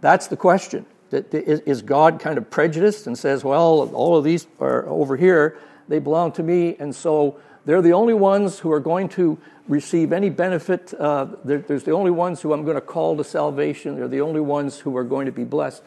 That's 0.01 0.29
the 0.29 0.37
question. 0.37 0.87
Is 1.11 1.83
God 1.83 2.21
kind 2.21 2.39
of 2.39 2.51
prejudiced 2.51 3.07
and 3.07 3.19
says, 3.19 3.43
well, 3.43 3.91
all 3.95 4.17
of 4.17 4.25
these 4.25 4.47
are 4.61 4.87
over 4.89 5.17
here, 5.17 5.59
they 5.89 5.99
belong 5.99 6.33
to 6.33 6.43
me, 6.43 6.77
and 6.79 6.95
so 6.95 7.41
they're 7.65 7.83
the 7.83 7.95
only 7.95 8.13
ones 8.15 8.59
who 8.59 8.71
are 8.71 8.81
going 8.81 9.09
to 9.11 9.39
receive 9.69 10.13
any 10.13 10.31
benefit. 10.31 10.93
Uh, 10.99 11.27
there's 11.45 11.85
the 11.85 11.93
only 11.93 12.11
ones 12.11 12.43
who 12.43 12.53
I'm 12.53 12.65
going 12.65 12.77
to 12.77 12.83
call 12.83 13.17
to 13.17 13.25
salvation. 13.25 13.97
They're 13.97 14.09
the 14.09 14.21
only 14.21 14.41
ones 14.41 14.79
who 14.79 14.97
are 14.97 15.05
going 15.05 15.27
to 15.27 15.33
be 15.33 15.45
blessed. 15.45 15.83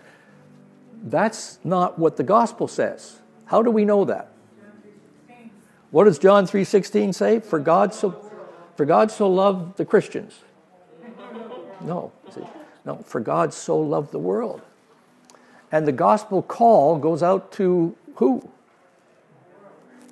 That's 1.03 1.59
not 1.63 1.97
what 1.97 2.17
the 2.17 2.23
gospel 2.23 2.67
says. 2.67 3.19
How 3.45 3.61
do 3.61 3.69
we 3.69 3.85
know 3.85 4.05
that? 4.05 4.30
What 5.91 6.05
does 6.05 6.17
John 6.17 6.45
3:16 6.45 7.13
say? 7.13 7.39
For 7.39 7.59
God 7.59 7.93
so 7.93 8.11
for 8.75 8.85
God 8.85 9.11
so 9.11 9.29
loved 9.29 9.77
the 9.77 9.85
Christians. 9.85 10.39
No, 11.81 12.11
see, 12.33 12.45
no, 12.85 12.97
for 12.97 13.19
God 13.19 13.53
so 13.53 13.77
loved 13.79 14.11
the 14.11 14.19
world. 14.19 14.61
And 15.71 15.87
the 15.87 15.91
gospel 15.91 16.41
call 16.41 16.97
goes 16.97 17.23
out 17.23 17.51
to 17.53 17.95
who? 18.15 18.49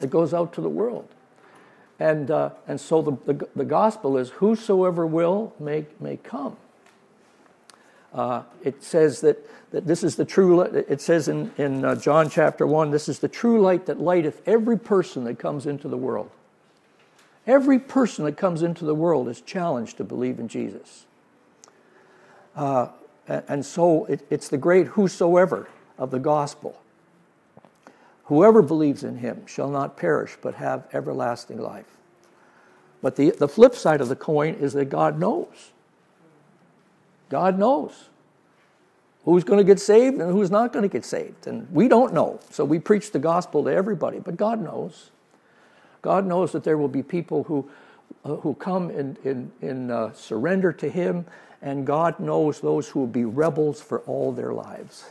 It 0.02 0.10
goes 0.10 0.34
out 0.34 0.54
to 0.54 0.62
the 0.62 0.70
world. 0.70 1.08
And, 2.00 2.32
uh, 2.32 2.52
and 2.68 2.80
so 2.80 3.02
the, 3.02 3.34
the, 3.34 3.48
the, 3.56 3.66
gospel 3.66 4.18
is 4.18 4.30
whosoever 4.30 5.06
will 5.06 5.54
may, 5.60 5.86
may 6.00 6.16
come. 6.16 6.56
Uh, 8.14 8.44
it 8.64 8.84
says 8.84 9.22
that, 9.22 9.38
that 9.72 9.86
this 9.86 10.04
is 10.04 10.16
the 10.16 10.26
true, 10.26 10.62
it 10.62 11.00
says 11.00 11.28
in, 11.28 11.52
in 11.58 11.86
uh, 11.86 11.96
John 11.96 12.30
chapter 12.30 12.66
1, 12.66 12.92
this 12.92 13.08
is 13.08 13.20
the 13.20 13.28
true 13.28 13.62
light 13.62 13.86
that 13.86 14.00
lighteth 14.00 14.42
every 14.48 14.78
person 14.78 15.26
that 15.26 15.38
comes 15.38 15.66
into 15.66 15.88
the 15.88 15.98
world. 15.98 16.32
Every 17.46 17.80
person 17.80 18.26
that 18.26 18.38
comes 18.38 18.64
into 18.64 18.86
the 18.86 18.96
world 18.96 19.28
is 19.28 19.42
challenged 19.42 19.98
to 19.98 20.04
believe 20.04 20.40
in 20.40 20.48
Jesus. 20.48 21.06
Uh, 22.56 22.88
and 23.28 23.66
so 23.66 24.06
it, 24.06 24.26
it's 24.30 24.50
the 24.50 24.58
great 24.58 24.88
whosoever 24.88 25.70
of 25.98 26.12
the 26.12 26.20
gospel. 26.20 26.82
Whoever 28.26 28.62
believes 28.62 29.04
in 29.04 29.18
him 29.18 29.46
shall 29.46 29.70
not 29.70 29.98
perish, 29.98 30.38
but 30.42 30.56
have 30.56 30.88
everlasting 30.94 31.60
life. 31.60 31.98
But 33.02 33.16
the, 33.16 33.32
the 33.32 33.48
flip 33.48 33.76
side 33.76 34.02
of 34.02 34.10
the 34.10 34.16
coin 34.16 34.56
is 34.56 34.74
that 34.74 34.86
God 34.86 35.20
knows. 35.20 35.72
God 37.30 37.58
knows 37.58 38.10
who's 39.26 39.44
going 39.44 39.60
to 39.60 39.64
get 39.64 39.80
saved 39.80 40.20
and 40.20 40.32
who's 40.32 40.50
not 40.50 40.74
going 40.74 40.84
to 40.84 40.90
get 40.90 41.06
saved. 41.06 41.48
And 41.48 41.70
we 41.72 41.88
don't 41.88 42.14
know. 42.14 42.40
So 42.50 42.66
we 42.66 42.80
preach 42.80 43.12
the 43.12 43.20
gospel 43.20 43.64
to 43.66 43.70
everybody, 43.70 44.20
but 44.20 44.38
God 44.38 44.62
knows. 44.62 45.12
God 46.02 46.26
knows 46.26 46.52
that 46.54 46.64
there 46.64 46.78
will 46.78 46.88
be 46.88 47.04
people 47.04 47.44
who, 47.44 47.70
uh, 48.24 48.36
who 48.38 48.54
come 48.56 48.90
in, 48.90 49.18
in, 49.24 49.52
in 49.62 49.92
uh, 49.92 50.14
surrender 50.14 50.72
to 50.74 50.90
Him, 50.90 51.26
and 51.62 51.86
God 51.86 52.20
knows 52.20 52.62
those 52.62 52.90
who 52.90 53.00
will 53.00 53.08
be 53.08 53.26
rebels 53.26 53.82
for 53.82 54.00
all 54.02 54.32
their 54.32 54.54
lives. 54.54 55.06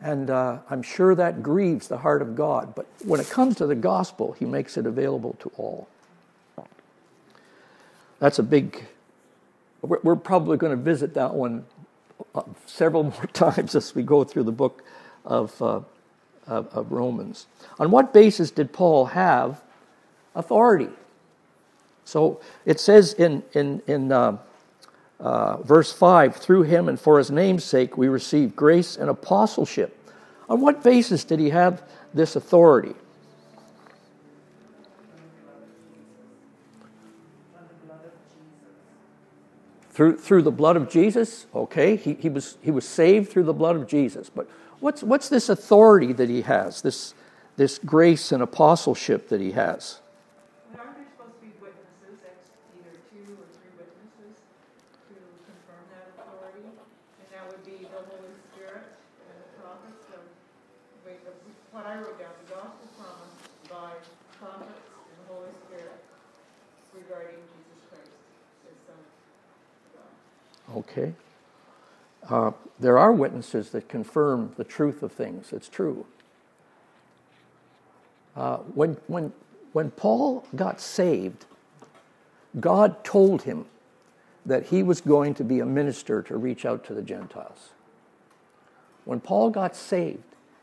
And 0.00 0.30
uh, 0.30 0.58
I'm 0.70 0.82
sure 0.82 1.14
that 1.14 1.42
grieves 1.42 1.88
the 1.88 1.98
heart 1.98 2.22
of 2.22 2.36
God, 2.36 2.74
but 2.74 2.86
when 3.04 3.20
it 3.20 3.30
comes 3.30 3.56
to 3.56 3.66
the 3.66 3.74
gospel, 3.74 4.32
He 4.32 4.44
makes 4.44 4.76
it 4.76 4.86
available 4.86 5.36
to 5.40 5.50
all. 5.56 5.88
That's 8.18 8.38
a 8.38 8.42
big, 8.42 8.86
we're, 9.82 10.16
probably 10.16 10.56
going 10.56 10.76
to 10.76 10.82
visit 10.82 11.14
that 11.14 11.34
one 11.34 11.64
uh, 12.34 12.42
several 12.66 13.02
more 13.04 13.26
times 13.32 13.74
as 13.74 13.94
we 13.94 14.02
go 14.02 14.24
through 14.24 14.44
the 14.44 14.52
book 14.52 14.82
of, 15.24 15.60
uh, 15.62 15.80
of, 16.46 16.68
of, 16.68 16.92
Romans. 16.92 17.46
On 17.78 17.90
what 17.90 18.12
basis 18.12 18.50
did 18.50 18.72
Paul 18.72 19.06
have 19.06 19.62
authority? 20.34 20.90
So 22.04 22.40
it 22.64 22.80
says 22.80 23.12
in, 23.12 23.42
in, 23.52 23.82
in 23.86 24.10
uh, 24.10 24.38
uh, 25.20 25.58
verse 25.58 25.92
5 25.92 26.36
through 26.36 26.62
him 26.62 26.88
and 26.88 26.98
for 26.98 27.18
his 27.18 27.30
name's 27.30 27.64
sake 27.64 27.96
we 27.98 28.08
receive 28.08 28.56
grace 28.56 28.96
and 28.96 29.10
apostleship. 29.10 29.94
On 30.48 30.60
what 30.60 30.82
basis 30.82 31.24
did 31.24 31.38
he 31.38 31.50
have 31.50 31.82
this 32.14 32.34
authority? 32.36 32.94
Through, 39.98 40.18
through 40.18 40.42
the 40.42 40.52
blood 40.52 40.76
of 40.76 40.88
Jesus, 40.88 41.48
okay, 41.52 41.96
he, 41.96 42.14
he, 42.14 42.28
was, 42.28 42.56
he 42.62 42.70
was 42.70 42.86
saved 42.86 43.32
through 43.32 43.42
the 43.42 43.52
blood 43.52 43.74
of 43.74 43.88
Jesus. 43.88 44.30
But 44.30 44.48
what's, 44.78 45.02
what's 45.02 45.28
this 45.28 45.48
authority 45.48 46.12
that 46.12 46.28
he 46.28 46.42
has, 46.42 46.82
this, 46.82 47.14
this 47.56 47.78
grace 47.78 48.30
and 48.30 48.40
apostleship 48.40 49.28
that 49.30 49.40
he 49.40 49.50
has? 49.50 49.98
Okay? 70.78 71.12
Uh, 72.28 72.52
there 72.78 72.98
are 72.98 73.12
witnesses 73.12 73.70
that 73.70 73.88
confirm 73.88 74.52
the 74.56 74.64
truth 74.64 75.02
of 75.02 75.12
things. 75.12 75.52
It's 75.52 75.68
true. 75.68 76.06
Uh, 78.36 78.58
when, 78.74 78.96
when, 79.06 79.32
when 79.72 79.90
Paul 79.90 80.46
got 80.54 80.80
saved, 80.80 81.46
God 82.60 83.02
told 83.04 83.42
him 83.42 83.66
that 84.46 84.66
he 84.66 84.82
was 84.82 85.00
going 85.00 85.34
to 85.34 85.44
be 85.44 85.60
a 85.60 85.66
minister 85.66 86.22
to 86.22 86.36
reach 86.36 86.64
out 86.64 86.84
to 86.84 86.94
the 86.94 87.02
Gentiles. 87.02 87.70
When 89.04 89.20
Paul 89.20 89.50
got 89.50 89.74
saved, 89.74 90.22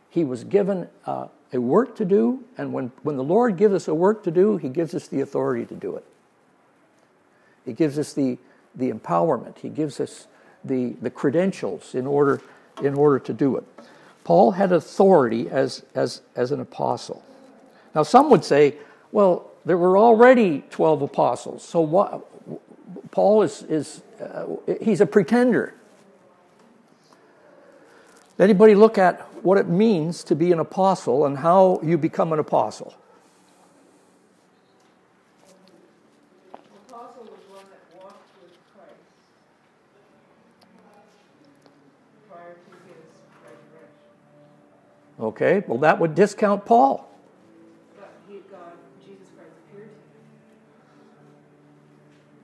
he 0.09 0.23
was 0.23 0.43
given 0.43 0.87
uh, 1.05 1.27
a 1.51 1.59
work 1.59 1.95
to 1.97 2.05
do, 2.05 2.43
and 2.57 2.71
when, 2.73 2.91
when 3.03 3.17
the 3.17 3.23
Lord 3.23 3.57
gives 3.57 3.73
us 3.73 3.87
a 3.87 3.93
work 3.93 4.23
to 4.23 4.31
do, 4.31 4.57
he 4.57 4.69
gives 4.69 4.95
us 4.95 5.07
the 5.07 5.21
authority 5.21 5.65
to 5.65 5.75
do 5.75 5.95
it. 5.95 6.05
He 7.65 7.73
gives 7.73 7.99
us 7.99 8.13
the, 8.13 8.37
the 8.75 8.91
empowerment, 8.91 9.57
he 9.59 9.69
gives 9.69 9.99
us 9.99 10.27
the, 10.63 10.95
the 11.01 11.09
credentials 11.09 11.95
in 11.95 12.07
order, 12.07 12.41
in 12.81 12.93
order 12.93 13.19
to 13.19 13.33
do 13.33 13.57
it. 13.57 13.63
Paul 14.23 14.51
had 14.51 14.71
authority 14.71 15.49
as, 15.49 15.83
as, 15.93 16.21
as 16.35 16.51
an 16.51 16.59
apostle. 16.59 17.23
Now, 17.93 18.03
some 18.03 18.29
would 18.31 18.43
say, 18.43 18.75
well, 19.11 19.51
there 19.65 19.77
were 19.77 19.97
already 19.97 20.63
12 20.71 21.03
apostles, 21.03 21.63
so 21.63 21.81
what? 21.81 22.25
Paul 23.11 23.43
is, 23.43 23.63
is 23.63 24.01
uh, 24.21 24.45
he's 24.81 25.01
a 25.01 25.05
pretender. 25.05 25.73
Anybody 28.37 28.75
look 28.75 28.97
at 28.97 29.21
what 29.43 29.57
it 29.57 29.67
means 29.67 30.23
to 30.25 30.35
be 30.35 30.51
an 30.51 30.59
apostle 30.59 31.25
and 31.25 31.37
how 31.37 31.79
you 31.81 31.97
become 31.97 32.33
an 32.33 32.39
apostle? 32.39 32.93
Okay, 45.25 45.63
well, 45.65 45.79
that 45.79 45.99
would 45.99 46.13
discount 46.13 46.65
Paul. 46.65 47.11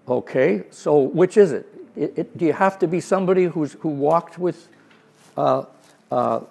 Okay, 0.08 0.64
so 0.72 1.00
which 1.00 1.38
is 1.38 1.52
it? 1.52 1.68
it, 1.96 2.14
it 2.18 2.38
do 2.38 2.46
you 2.46 2.54
have 2.54 2.80
to 2.80 2.88
be 2.88 3.00
somebody 3.00 3.44
who's, 3.46 3.74
who 3.74 3.90
walked 3.90 4.40
with 4.40 4.68
uh, 5.38 5.66
uh, 6.12 6.42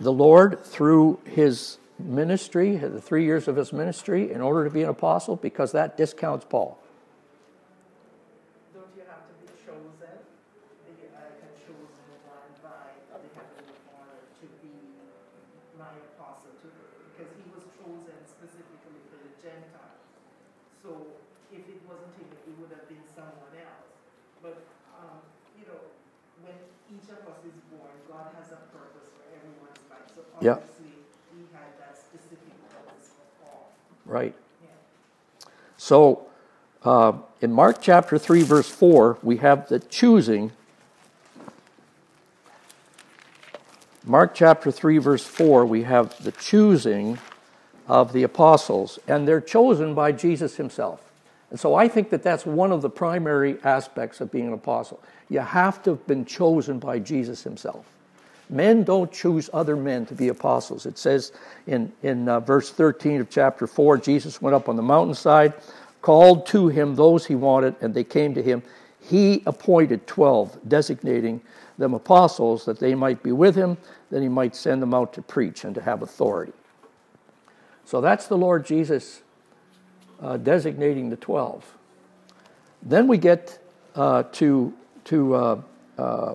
the 0.00 0.10
Lord 0.10 0.64
through 0.64 1.20
his 1.26 1.76
ministry, 1.98 2.76
the 2.76 3.02
three 3.02 3.24
years 3.24 3.46
of 3.46 3.56
his 3.56 3.70
ministry, 3.70 4.32
in 4.32 4.40
order 4.40 4.64
to 4.64 4.70
be 4.70 4.82
an 4.82 4.88
apostle? 4.88 5.36
Because 5.36 5.72
that 5.72 5.98
discounts 5.98 6.46
Paul. 6.48 6.78
Yeah. 30.44 30.58
Right. 34.04 34.34
So 35.78 36.26
uh, 36.82 37.14
in 37.40 37.50
Mark 37.50 37.80
chapter 37.80 38.18
3, 38.18 38.42
verse 38.42 38.68
4, 38.68 39.20
we 39.22 39.38
have 39.38 39.70
the 39.70 39.78
choosing. 39.78 40.52
Mark 44.04 44.34
chapter 44.34 44.70
3, 44.70 44.98
verse 44.98 45.24
4, 45.24 45.64
we 45.64 45.84
have 45.84 46.22
the 46.22 46.32
choosing 46.32 47.18
of 47.88 48.12
the 48.12 48.22
apostles, 48.22 48.98
and 49.08 49.26
they're 49.26 49.40
chosen 49.40 49.94
by 49.94 50.12
Jesus 50.12 50.56
himself. 50.56 51.00
And 51.48 51.58
so 51.58 51.74
I 51.74 51.88
think 51.88 52.10
that 52.10 52.22
that's 52.22 52.44
one 52.44 52.70
of 52.70 52.82
the 52.82 52.90
primary 52.90 53.56
aspects 53.64 54.20
of 54.20 54.30
being 54.30 54.48
an 54.48 54.52
apostle. 54.52 55.02
You 55.30 55.40
have 55.40 55.82
to 55.84 55.90
have 55.92 56.06
been 56.06 56.26
chosen 56.26 56.78
by 56.78 56.98
Jesus 56.98 57.44
himself. 57.44 57.86
Men 58.50 58.84
don't 58.84 59.10
choose 59.10 59.48
other 59.52 59.76
men 59.76 60.04
to 60.06 60.14
be 60.14 60.28
apostles. 60.28 60.86
It 60.86 60.98
says 60.98 61.32
in, 61.66 61.92
in 62.02 62.28
uh, 62.28 62.40
verse 62.40 62.70
13 62.70 63.20
of 63.20 63.30
chapter 63.30 63.66
4 63.66 63.98
Jesus 63.98 64.42
went 64.42 64.54
up 64.54 64.68
on 64.68 64.76
the 64.76 64.82
mountainside, 64.82 65.54
called 66.02 66.46
to 66.48 66.68
him 66.68 66.94
those 66.94 67.26
he 67.26 67.34
wanted, 67.34 67.74
and 67.80 67.94
they 67.94 68.04
came 68.04 68.34
to 68.34 68.42
him. 68.42 68.62
He 69.00 69.42
appointed 69.46 70.06
12, 70.06 70.58
designating 70.68 71.40
them 71.78 71.94
apostles 71.94 72.64
that 72.66 72.78
they 72.78 72.94
might 72.94 73.22
be 73.22 73.32
with 73.32 73.54
him, 73.54 73.76
that 74.10 74.22
he 74.22 74.28
might 74.28 74.54
send 74.54 74.80
them 74.82 74.94
out 74.94 75.12
to 75.14 75.22
preach 75.22 75.64
and 75.64 75.74
to 75.74 75.80
have 75.80 76.02
authority. 76.02 76.52
So 77.84 78.00
that's 78.00 78.26
the 78.26 78.36
Lord 78.36 78.64
Jesus 78.64 79.22
uh, 80.20 80.36
designating 80.36 81.10
the 81.10 81.16
12. 81.16 81.76
Then 82.82 83.08
we 83.08 83.18
get 83.18 83.58
uh, 83.94 84.24
to, 84.32 84.72
to 85.04 85.34
uh, 85.34 85.60
uh 85.98 86.34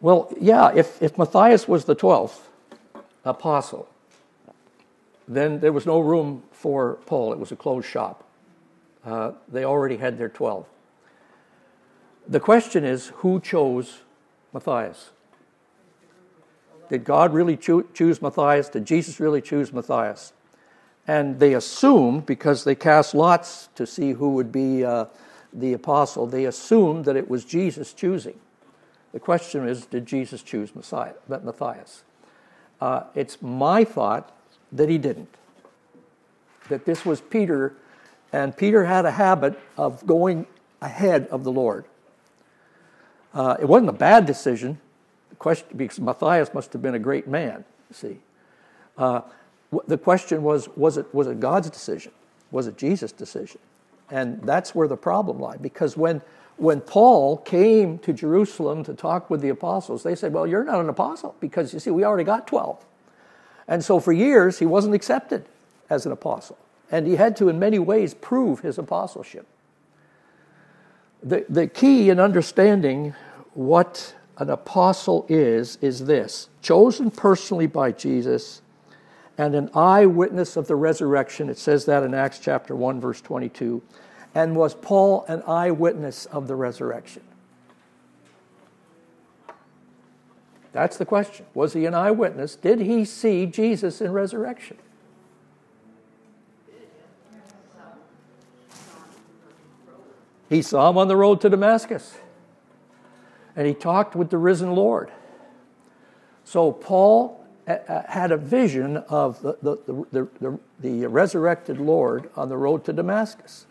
Well, 0.00 0.32
yeah, 0.40 0.72
if, 0.74 1.02
if 1.02 1.18
Matthias 1.18 1.66
was 1.66 1.84
the 1.84 1.96
12th 1.96 2.38
apostle, 3.24 3.88
then 5.26 5.60
there 5.60 5.72
was 5.72 5.86
no 5.86 6.00
room 6.00 6.42
for 6.52 6.98
Paul. 7.06 7.32
It 7.32 7.38
was 7.38 7.52
a 7.52 7.56
closed 7.56 7.86
shop. 7.86 8.24
Uh, 9.04 9.32
they 9.48 9.64
already 9.64 9.96
had 9.96 10.18
their 10.18 10.28
12. 10.28 10.66
The 12.28 12.40
question 12.40 12.84
is 12.84 13.08
who 13.16 13.40
chose 13.40 14.00
Matthias? 14.52 15.10
Did 16.88 17.04
God 17.04 17.34
really 17.34 17.56
choo- 17.56 17.88
choose 17.92 18.22
Matthias? 18.22 18.68
Did 18.68 18.84
Jesus 18.84 19.20
really 19.20 19.40
choose 19.40 19.72
Matthias? 19.72 20.32
And 21.06 21.38
they 21.38 21.54
assumed, 21.54 22.26
because 22.26 22.64
they 22.64 22.74
cast 22.74 23.14
lots 23.14 23.68
to 23.74 23.86
see 23.86 24.12
who 24.12 24.34
would 24.34 24.52
be 24.52 24.84
uh, 24.84 25.06
the 25.52 25.72
apostle, 25.72 26.26
they 26.26 26.44
assumed 26.44 27.06
that 27.06 27.16
it 27.16 27.28
was 27.28 27.44
Jesus 27.44 27.92
choosing. 27.92 28.38
The 29.12 29.20
question 29.20 29.66
is, 29.66 29.86
did 29.86 30.06
Jesus 30.06 30.42
choose 30.42 30.74
Messiah, 30.74 31.14
Matthias? 31.28 32.02
Uh, 32.80 33.04
it's 33.14 33.40
my 33.40 33.84
thought 33.84 34.32
that 34.70 34.88
he 34.88 34.98
didn't. 34.98 35.34
That 36.68 36.84
this 36.84 37.04
was 37.06 37.20
Peter, 37.20 37.74
and 38.32 38.56
Peter 38.56 38.84
had 38.84 39.06
a 39.06 39.10
habit 39.12 39.58
of 39.76 40.06
going 40.06 40.46
ahead 40.80 41.26
of 41.28 41.42
the 41.44 41.50
Lord. 41.50 41.86
Uh, 43.32 43.56
it 43.60 43.66
wasn't 43.66 43.88
a 43.88 43.94
bad 43.94 44.26
decision, 44.26 44.78
the 45.30 45.36
question, 45.36 45.68
because 45.76 45.98
Matthias 45.98 46.52
must 46.52 46.72
have 46.72 46.82
been 46.82 46.94
a 46.94 46.98
great 46.98 47.26
man, 47.26 47.64
see. 47.90 48.18
Uh, 48.96 49.22
the 49.86 49.98
question 49.98 50.42
was, 50.42 50.68
was 50.76 50.96
it, 50.96 51.12
was 51.14 51.26
it 51.26 51.40
God's 51.40 51.70
decision? 51.70 52.12
Was 52.50 52.66
it 52.66 52.76
Jesus' 52.76 53.12
decision? 53.12 53.60
And 54.10 54.42
that's 54.42 54.74
where 54.74 54.88
the 54.88 54.96
problem 54.96 55.38
lied, 55.38 55.60
because 55.60 55.96
when, 55.96 56.22
when 56.58 56.80
Paul 56.80 57.38
came 57.38 57.98
to 58.00 58.12
Jerusalem 58.12 58.84
to 58.84 58.94
talk 58.94 59.30
with 59.30 59.40
the 59.40 59.48
apostles, 59.48 60.02
they 60.02 60.14
said, 60.14 60.32
Well, 60.32 60.46
you're 60.46 60.64
not 60.64 60.80
an 60.80 60.88
apostle, 60.88 61.36
because 61.40 61.72
you 61.72 61.80
see, 61.80 61.90
we 61.90 62.04
already 62.04 62.24
got 62.24 62.46
12. 62.46 62.84
And 63.68 63.84
so 63.84 64.00
for 64.00 64.12
years, 64.12 64.58
he 64.58 64.66
wasn't 64.66 64.94
accepted 64.94 65.44
as 65.88 66.06
an 66.06 66.12
apostle. 66.12 66.58
And 66.90 67.06
he 67.06 67.16
had 67.16 67.36
to, 67.36 67.48
in 67.48 67.58
many 67.58 67.78
ways, 67.78 68.14
prove 68.14 68.60
his 68.60 68.78
apostleship. 68.78 69.46
The, 71.22 71.44
the 71.48 71.66
key 71.66 72.10
in 72.10 72.18
understanding 72.18 73.14
what 73.52 74.14
an 74.38 74.50
apostle 74.50 75.26
is, 75.28 75.76
is 75.80 76.06
this 76.06 76.48
chosen 76.62 77.10
personally 77.10 77.66
by 77.66 77.92
Jesus 77.92 78.62
and 79.36 79.54
an 79.54 79.70
eyewitness 79.74 80.56
of 80.56 80.66
the 80.66 80.76
resurrection. 80.76 81.48
It 81.48 81.58
says 81.58 81.84
that 81.86 82.02
in 82.02 82.14
Acts 82.14 82.38
chapter 82.38 82.74
1, 82.74 83.00
verse 83.00 83.20
22. 83.20 83.82
And 84.38 84.54
was 84.54 84.72
Paul 84.72 85.24
an 85.26 85.42
eyewitness 85.48 86.26
of 86.26 86.46
the 86.46 86.54
resurrection? 86.54 87.24
That's 90.70 90.96
the 90.96 91.04
question. 91.04 91.44
Was 91.54 91.72
he 91.72 91.86
an 91.86 91.94
eyewitness? 91.94 92.54
Did 92.54 92.78
he 92.78 93.04
see 93.04 93.46
Jesus 93.46 94.00
in 94.00 94.12
resurrection? 94.12 94.76
He 100.48 100.62
saw 100.62 100.88
him 100.88 100.98
on 100.98 101.08
the 101.08 101.16
road 101.16 101.40
to 101.40 101.48
Damascus. 101.48 102.18
And 103.56 103.66
he 103.66 103.74
talked 103.74 104.14
with 104.14 104.30
the 104.30 104.38
risen 104.38 104.72
Lord. 104.76 105.10
So 106.44 106.70
Paul 106.70 107.44
uh, 107.66 107.72
uh, 107.72 108.02
had 108.08 108.30
a 108.30 108.36
vision 108.36 108.98
of 108.98 109.42
the, 109.42 109.58
the, 109.62 110.06
the, 110.12 110.28
the, 110.40 110.58
the 110.78 111.08
resurrected 111.08 111.80
Lord 111.80 112.30
on 112.36 112.48
the 112.48 112.56
road 112.56 112.84
to 112.84 112.92
Damascus. 112.92 113.66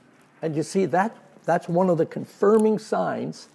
And 0.47 0.55
you 0.55 0.63
see, 0.63 0.85
that, 0.85 1.13
that's 1.43 1.67
one 1.67 1.89
of 1.89 1.97
the 1.97 2.05
confirming 2.05 2.79
signs 2.79 3.49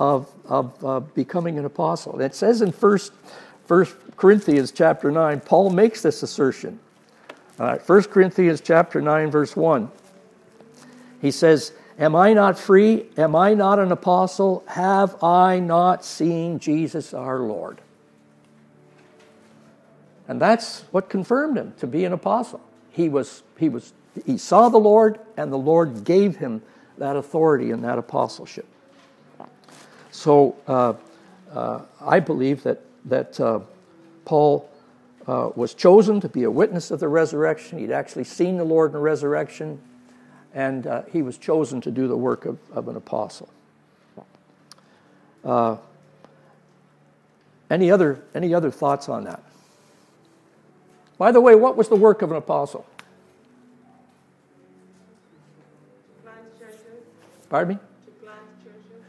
of, 0.00 0.30
of 0.46 0.82
uh, 0.82 1.00
becoming 1.00 1.58
an 1.58 1.66
apostle. 1.66 2.18
It 2.22 2.34
says 2.34 2.62
in 2.62 2.72
First, 2.72 3.12
First 3.66 3.94
Corinthians 4.16 4.72
chapter 4.72 5.12
9, 5.12 5.40
Paul 5.40 5.68
makes 5.68 6.00
this 6.00 6.22
assertion. 6.22 6.80
Uh, 7.58 7.76
1 7.76 8.04
Corinthians 8.04 8.62
chapter 8.62 9.02
9, 9.02 9.30
verse 9.30 9.54
1. 9.56 9.90
He 11.20 11.30
says, 11.30 11.72
Am 11.98 12.16
I 12.16 12.32
not 12.32 12.58
free? 12.58 13.04
Am 13.18 13.36
I 13.36 13.52
not 13.52 13.78
an 13.78 13.92
apostle? 13.92 14.64
Have 14.68 15.22
I 15.22 15.58
not 15.58 16.02
seen 16.02 16.58
Jesus 16.58 17.12
our 17.12 17.40
Lord? 17.40 17.82
And 20.26 20.40
that's 20.40 20.80
what 20.92 21.10
confirmed 21.10 21.58
him 21.58 21.74
to 21.80 21.86
be 21.86 22.06
an 22.06 22.14
apostle. 22.14 22.62
He 22.90 23.10
was, 23.10 23.42
he 23.58 23.68
was, 23.68 23.92
he 24.26 24.38
saw 24.38 24.68
the 24.68 24.78
Lord, 24.78 25.18
and 25.36 25.52
the 25.52 25.58
Lord 25.58 26.04
gave 26.04 26.36
him 26.36 26.62
that 26.98 27.16
authority 27.16 27.70
and 27.70 27.84
that 27.84 27.98
apostleship. 27.98 28.66
So 30.10 30.56
uh, 30.66 30.94
uh, 31.52 31.82
I 32.00 32.20
believe 32.20 32.62
that, 32.64 32.80
that 33.04 33.38
uh, 33.40 33.60
Paul 34.24 34.68
uh, 35.26 35.50
was 35.54 35.74
chosen 35.74 36.20
to 36.20 36.28
be 36.28 36.44
a 36.44 36.50
witness 36.50 36.90
of 36.90 37.00
the 37.00 37.08
resurrection. 37.08 37.78
He'd 37.78 37.92
actually 37.92 38.24
seen 38.24 38.56
the 38.56 38.64
Lord 38.64 38.90
in 38.90 38.92
the 38.94 38.98
resurrection, 38.98 39.80
and 40.54 40.86
uh, 40.86 41.02
he 41.12 41.22
was 41.22 41.38
chosen 41.38 41.80
to 41.82 41.90
do 41.90 42.08
the 42.08 42.16
work 42.16 42.46
of, 42.46 42.58
of 42.72 42.88
an 42.88 42.96
apostle. 42.96 43.48
Uh, 45.44 45.76
any, 47.70 47.90
other, 47.90 48.20
any 48.34 48.54
other 48.54 48.70
thoughts 48.70 49.08
on 49.08 49.24
that? 49.24 49.42
By 51.18 51.32
the 51.32 51.40
way, 51.40 51.54
what 51.54 51.76
was 51.76 51.88
the 51.88 51.96
work 51.96 52.22
of 52.22 52.30
an 52.30 52.36
apostle? 52.36 52.86
Pardon 57.48 57.76
me? 57.76 57.80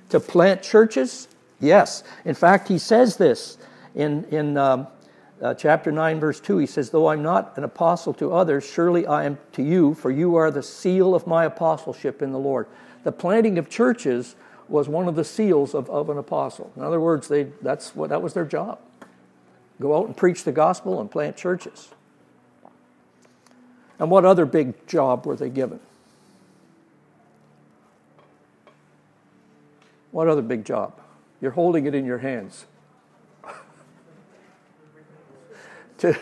to 0.10 0.20
plant 0.20 0.62
churches? 0.62 1.28
Yes. 1.60 2.04
In 2.26 2.36
fact, 2.36 2.68
he 2.68 2.78
says 2.78 3.18
this 3.18 3.58
in, 3.96 4.24
in 4.26 4.58
um, 4.58 4.88
uh, 5.42 5.54
chapter 5.54 5.92
9, 5.92 6.20
verse 6.20 6.40
2. 6.40 6.58
He 6.58 6.66
says, 6.66 6.90
Though 6.90 7.08
I'm 7.08 7.22
not 7.22 7.58
an 7.58 7.64
apostle 7.64 8.14
to 8.16 8.34
others, 8.34 8.68
surely 8.68 9.06
I 9.06 9.26
am 9.26 9.38
to 9.54 9.64
you, 9.64 9.94
for 9.94 10.12
you 10.12 10.36
are 10.36 10.52
the 10.52 10.64
seal 10.64 11.16
of 11.16 11.28
my 11.28 11.46
apostleship 11.46 12.22
in 12.22 12.32
the 12.32 12.40
Lord. 12.40 12.68
The 13.04 13.12
planting 13.12 13.58
of 13.58 13.70
churches 13.70 14.36
was 14.68 14.88
one 14.88 15.08
of 15.08 15.16
the 15.16 15.24
seals 15.24 15.74
of, 15.74 15.90
of 15.90 16.10
an 16.10 16.18
apostle. 16.18 16.72
In 16.76 16.84
other 16.84 17.00
words, 17.00 17.28
they, 17.28 17.44
that's 17.62 17.96
what, 17.96 18.10
that 18.10 18.22
was 18.22 18.34
their 18.34 18.46
job 18.46 18.80
go 19.82 19.98
out 19.98 20.08
and 20.08 20.18
preach 20.18 20.44
the 20.44 20.52
gospel 20.52 21.00
and 21.00 21.10
plant 21.10 21.38
churches. 21.38 21.90
And 23.98 24.12
what 24.12 24.26
other 24.26 24.46
big 24.46 24.88
job 24.88 25.26
were 25.26 25.36
they 25.36 25.50
given? 25.50 25.80
What 30.20 30.28
other 30.28 30.42
big 30.42 30.66
job? 30.66 31.00
You're 31.40 31.52
holding 31.52 31.86
it 31.86 31.96
in 31.96 32.04
your 32.04 32.18
hands. 32.18 32.66
to, 36.00 36.20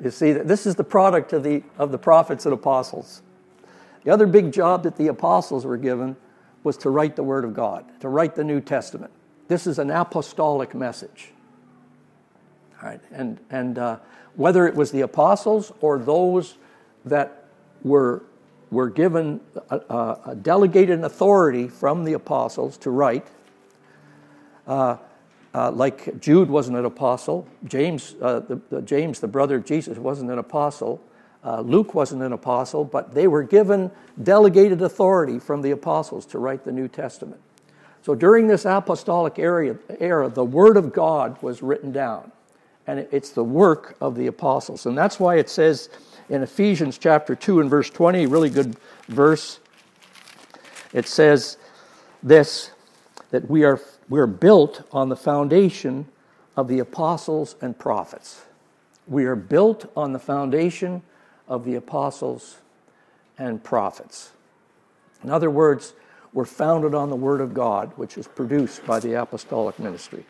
you 0.00 0.12
see, 0.12 0.30
that 0.30 0.46
this 0.46 0.66
is 0.66 0.76
the 0.76 0.84
product 0.84 1.32
of 1.32 1.42
the, 1.42 1.64
of 1.78 1.90
the 1.90 1.98
prophets 1.98 2.46
and 2.46 2.54
apostles. 2.54 3.22
The 4.04 4.12
other 4.12 4.28
big 4.28 4.52
job 4.52 4.84
that 4.84 4.98
the 4.98 5.08
apostles 5.08 5.64
were 5.64 5.76
given 5.76 6.14
was 6.62 6.76
to 6.76 6.90
write 6.90 7.16
the 7.16 7.24
Word 7.24 7.44
of 7.44 7.54
God, 7.54 7.84
to 8.02 8.08
write 8.08 8.36
the 8.36 8.44
New 8.44 8.60
Testament. 8.60 9.10
This 9.48 9.66
is 9.66 9.80
an 9.80 9.90
apostolic 9.90 10.72
message. 10.72 11.32
All 12.80 12.88
right, 12.88 13.00
and, 13.10 13.40
and 13.50 13.78
uh, 13.78 13.98
whether 14.36 14.64
it 14.68 14.76
was 14.76 14.92
the 14.92 15.00
apostles 15.00 15.72
or 15.80 15.98
those 15.98 16.56
that 17.04 17.48
were 17.82 18.22
were 18.72 18.88
given 18.88 19.38
a, 19.68 19.76
a, 20.26 20.34
delegated 20.34 21.04
authority 21.04 21.68
from 21.68 22.04
the 22.04 22.14
apostles 22.14 22.78
to 22.78 22.90
write. 22.90 23.26
Uh, 24.66 24.96
uh, 25.54 25.70
like 25.70 26.18
Jude 26.18 26.48
wasn't 26.48 26.78
an 26.78 26.86
apostle, 26.86 27.46
James, 27.66 28.16
uh, 28.22 28.40
the, 28.40 28.58
the, 28.70 28.80
James, 28.80 29.20
the 29.20 29.28
brother 29.28 29.56
of 29.56 29.66
Jesus, 29.66 29.98
wasn't 29.98 30.30
an 30.30 30.38
apostle. 30.38 31.02
Uh, 31.44 31.60
Luke 31.60 31.92
wasn't 31.92 32.22
an 32.22 32.32
apostle, 32.32 32.84
but 32.84 33.14
they 33.14 33.26
were 33.26 33.42
given 33.42 33.90
delegated 34.22 34.80
authority 34.80 35.38
from 35.38 35.60
the 35.60 35.72
apostles 35.72 36.24
to 36.24 36.38
write 36.38 36.64
the 36.64 36.72
New 36.72 36.88
Testament. 36.88 37.42
So 38.00 38.14
during 38.14 38.46
this 38.46 38.64
apostolic 38.64 39.38
era, 39.38 39.76
era 40.00 40.30
the 40.30 40.44
Word 40.44 40.78
of 40.78 40.94
God 40.94 41.40
was 41.42 41.62
written 41.62 41.92
down, 41.92 42.32
and 42.86 43.06
it's 43.12 43.30
the 43.30 43.44
work 43.44 43.96
of 44.00 44.16
the 44.16 44.28
apostles. 44.28 44.86
And 44.86 44.96
that's 44.96 45.20
why 45.20 45.36
it 45.36 45.50
says 45.50 45.90
in 46.32 46.42
Ephesians 46.42 46.96
chapter 46.96 47.36
2 47.36 47.60
and 47.60 47.68
verse 47.68 47.90
20, 47.90 48.24
really 48.24 48.48
good 48.48 48.74
verse. 49.06 49.60
It 50.94 51.06
says 51.06 51.58
this 52.22 52.70
that 53.30 53.50
we 53.50 53.64
are, 53.64 53.80
we 54.08 54.18
are 54.18 54.26
built 54.26 54.82
on 54.92 55.10
the 55.10 55.16
foundation 55.16 56.06
of 56.56 56.68
the 56.68 56.78
apostles 56.78 57.54
and 57.60 57.78
prophets. 57.78 58.42
We 59.06 59.26
are 59.26 59.36
built 59.36 59.90
on 59.94 60.14
the 60.14 60.18
foundation 60.18 61.02
of 61.48 61.66
the 61.66 61.74
apostles 61.74 62.58
and 63.38 63.62
prophets. 63.62 64.32
In 65.22 65.28
other 65.28 65.50
words, 65.50 65.92
we're 66.32 66.46
founded 66.46 66.94
on 66.94 67.10
the 67.10 67.16
Word 67.16 67.42
of 67.42 67.52
God, 67.52 67.92
which 67.96 68.16
is 68.16 68.26
produced 68.26 68.86
by 68.86 69.00
the 69.00 69.20
apostolic 69.20 69.78
ministry. 69.78 70.24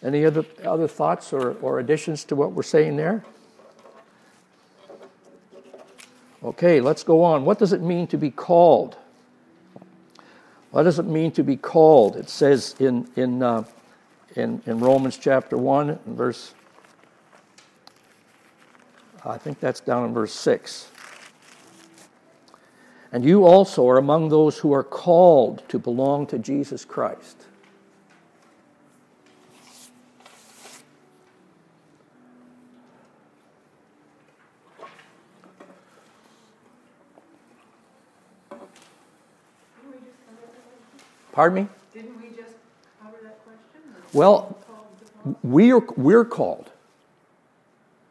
Any 0.00 0.24
other, 0.24 0.44
other 0.64 0.86
thoughts 0.86 1.32
or, 1.32 1.56
or 1.60 1.80
additions 1.80 2.22
to 2.26 2.36
what 2.36 2.52
we're 2.52 2.62
saying 2.62 2.96
there? 2.96 3.24
Okay, 6.42 6.80
let's 6.80 7.02
go 7.02 7.22
on. 7.22 7.44
What 7.44 7.58
does 7.58 7.72
it 7.72 7.80
mean 7.80 8.06
to 8.08 8.18
be 8.18 8.30
called? 8.30 8.96
What 10.70 10.82
does 10.82 10.98
it 10.98 11.06
mean 11.06 11.32
to 11.32 11.42
be 11.42 11.56
called? 11.56 12.16
It 12.16 12.28
says 12.28 12.74
in, 12.78 13.08
in, 13.16 13.42
uh, 13.42 13.64
in, 14.34 14.62
in 14.66 14.78
Romans 14.78 15.16
chapter 15.16 15.56
1, 15.56 16.00
verse, 16.06 16.52
I 19.24 19.38
think 19.38 19.58
that's 19.58 19.80
down 19.80 20.04
in 20.04 20.12
verse 20.12 20.34
6. 20.34 20.90
And 23.12 23.24
you 23.24 23.46
also 23.46 23.88
are 23.88 23.96
among 23.96 24.28
those 24.28 24.58
who 24.58 24.74
are 24.74 24.84
called 24.84 25.66
to 25.68 25.78
belong 25.78 26.26
to 26.26 26.38
Jesus 26.38 26.84
Christ. 26.84 27.45
Pardon 41.36 41.64
me? 41.64 41.68
Didn't 41.92 42.18
we 42.18 42.28
just 42.34 42.54
cover 43.02 43.18
that 43.22 43.44
question? 43.44 43.82
Well, 44.14 44.56
we're, 45.42 45.80
we're 45.94 46.24
called. 46.24 46.70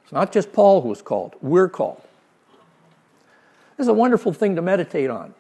It's 0.04 0.12
not 0.12 0.32
just 0.32 0.54
Paul 0.54 0.84
who 0.84 0.90
was 0.90 1.02
called, 1.02 1.34
we're 1.42 1.68
called. 1.68 2.04
This 3.78 3.86
is 3.86 3.88
a 3.88 3.94
wonderful 3.94 4.32
thing 4.32 4.56
to 4.58 4.62
meditate 4.62 5.10
on. 5.10 5.34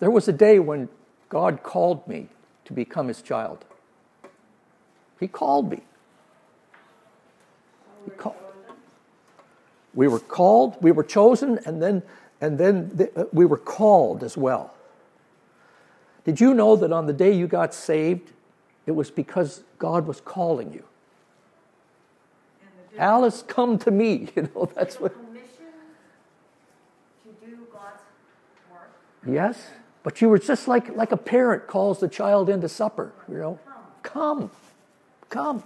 There 0.00 0.10
was 0.10 0.26
a 0.26 0.32
day 0.32 0.58
when 0.58 0.88
God 1.28 1.62
called 1.62 2.08
me 2.08 2.28
to 2.64 2.72
become 2.72 3.08
his 3.08 3.20
child. 3.20 3.62
He 5.20 5.28
called 5.28 5.70
me. 5.70 5.82
He 8.06 8.10
called. 8.12 8.36
We 9.92 10.08
were 10.08 10.18
called, 10.18 10.82
we 10.82 10.92
were 10.92 11.04
chosen, 11.04 11.58
and 11.66 11.82
then, 11.82 12.02
and 12.40 12.56
then 12.56 13.10
uh, 13.14 13.24
we 13.34 13.44
were 13.44 13.58
called 13.58 14.24
as 14.24 14.34
well. 14.34 14.72
Did 16.24 16.40
you 16.40 16.54
know 16.54 16.76
that 16.76 16.92
on 16.92 17.06
the 17.06 17.12
day 17.12 17.32
you 17.32 17.46
got 17.46 17.74
saved, 17.74 18.32
it 18.86 18.92
was 18.92 19.10
because 19.10 19.62
God 19.78 20.06
was 20.06 20.20
calling 20.20 20.72
you? 20.72 20.84
Alice, 22.98 23.44
come 23.46 23.78
to 23.80 23.90
me. 23.90 24.28
You 24.36 24.48
know, 24.54 24.70
that's 24.74 25.00
what. 25.00 25.14
Yes, 29.26 29.70
but 30.02 30.20
you 30.20 30.28
were 30.28 30.38
just 30.38 30.68
like, 30.68 30.94
like 30.96 31.12
a 31.12 31.16
parent 31.16 31.66
calls 31.66 32.00
the 32.00 32.08
child 32.08 32.48
into 32.48 32.68
supper, 32.68 33.12
you 33.28 33.36
know. 33.36 33.58
Come, 34.02 34.50
come. 35.28 35.62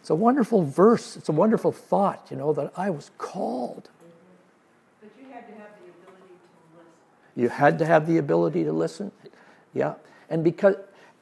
It's 0.00 0.10
a 0.10 0.14
wonderful 0.14 0.62
verse. 0.62 1.16
It's 1.16 1.28
a 1.28 1.32
wonderful 1.32 1.72
thought, 1.72 2.28
you 2.30 2.36
know, 2.36 2.52
that 2.52 2.72
I 2.76 2.90
was 2.90 3.10
called. 3.18 3.90
You 7.36 7.50
had 7.50 7.78
to 7.78 7.86
have 7.86 8.06
the 8.06 8.18
ability 8.18 8.64
to 8.64 8.72
listen. 8.72 9.12
Yeah. 9.74 9.94
And 10.30 10.42
because 10.42 10.76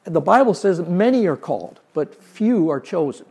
the 0.05 0.21
Bible 0.21 0.53
says 0.53 0.79
many 0.79 1.27
are 1.27 1.35
called, 1.35 1.79
but 1.93 2.15
few 2.23 2.69
are 2.69 2.79
chosen. 2.79 3.25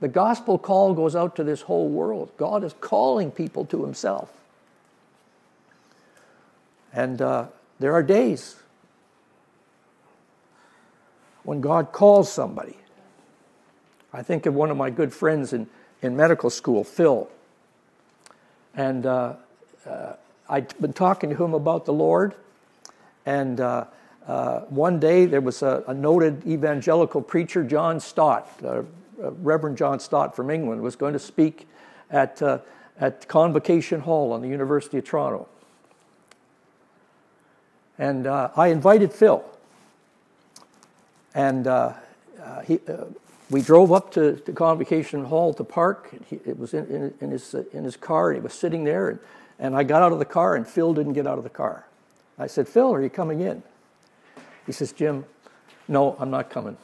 The 0.00 0.08
gospel 0.08 0.58
call 0.58 0.92
goes 0.92 1.16
out 1.16 1.36
to 1.36 1.44
this 1.44 1.62
whole 1.62 1.88
world. 1.88 2.30
God 2.36 2.62
is 2.62 2.74
calling 2.80 3.30
people 3.30 3.64
to 3.66 3.82
himself. 3.82 4.30
And 6.92 7.22
uh, 7.22 7.46
there 7.78 7.92
are 7.92 8.02
days 8.02 8.56
when 11.44 11.60
God 11.60 11.92
calls 11.92 12.30
somebody. 12.30 12.76
I 14.12 14.22
think 14.22 14.44
of 14.46 14.54
one 14.54 14.70
of 14.70 14.76
my 14.76 14.90
good 14.90 15.12
friends 15.12 15.52
in, 15.52 15.66
in 16.02 16.16
medical 16.16 16.50
school, 16.50 16.84
Phil. 16.84 17.28
And 18.74 19.06
uh, 19.06 19.34
uh, 19.86 20.14
I'd 20.48 20.78
been 20.80 20.92
talking 20.92 21.30
to 21.30 21.36
him 21.44 21.54
about 21.54 21.86
the 21.86 21.92
Lord, 21.92 22.34
and 23.24 23.60
uh, 23.60 23.86
uh, 24.26 24.60
one 24.62 25.00
day 25.00 25.26
there 25.26 25.40
was 25.40 25.62
a, 25.62 25.82
a, 25.88 25.94
noted 25.94 26.46
evangelical 26.46 27.20
preacher, 27.20 27.64
John 27.64 27.98
Stott, 28.00 28.48
uh, 28.64 28.82
uh 29.22 29.30
Reverend 29.42 29.76
John 29.76 29.98
Stott 29.98 30.36
from 30.36 30.50
England, 30.50 30.82
was 30.82 30.94
going 30.94 31.12
to 31.14 31.18
speak 31.18 31.66
at, 32.10 32.40
uh, 32.42 32.58
at 33.00 33.26
Convocation 33.26 34.00
Hall 34.00 34.32
on 34.32 34.40
the 34.40 34.48
University 34.48 34.98
of 34.98 35.04
Toronto. 35.04 35.48
And 37.98 38.26
uh, 38.26 38.50
I 38.56 38.68
invited 38.68 39.12
Phil. 39.12 39.44
And 41.34 41.66
he, 42.64 42.80
we 43.50 43.62
drove 43.62 43.92
up 43.92 44.12
to, 44.12 44.36
Convocation 44.54 45.24
Hall 45.24 45.54
to 45.54 45.64
park. 45.64 46.14
He, 46.28 46.36
it 46.44 46.58
was 46.58 46.72
in, 46.72 46.86
in, 46.86 47.14
in 47.20 47.30
his, 47.30 47.54
in 47.72 47.84
his 47.84 47.96
car, 47.96 48.30
and 48.30 48.38
he 48.38 48.42
was 48.42 48.54
sitting 48.54 48.84
there. 48.84 49.10
And, 49.10 49.18
and 49.58 49.74
I 49.74 49.82
got 49.82 50.02
out 50.02 50.12
of 50.12 50.18
the 50.18 50.24
car, 50.24 50.54
and 50.54 50.66
Phil 50.66 50.92
didn't 50.92 51.14
get 51.14 51.26
out 51.26 51.38
of 51.38 51.44
the 51.44 51.50
car. 51.50 51.86
I 52.38 52.46
said, 52.46 52.68
Phil, 52.68 52.92
are 52.92 53.02
you 53.02 53.08
coming 53.08 53.40
in? 53.40 53.62
He 54.66 54.72
says, 54.72 54.92
Jim, 54.92 55.24
no, 55.88 56.16
I'm 56.18 56.30
not 56.30 56.50
coming. 56.50 56.76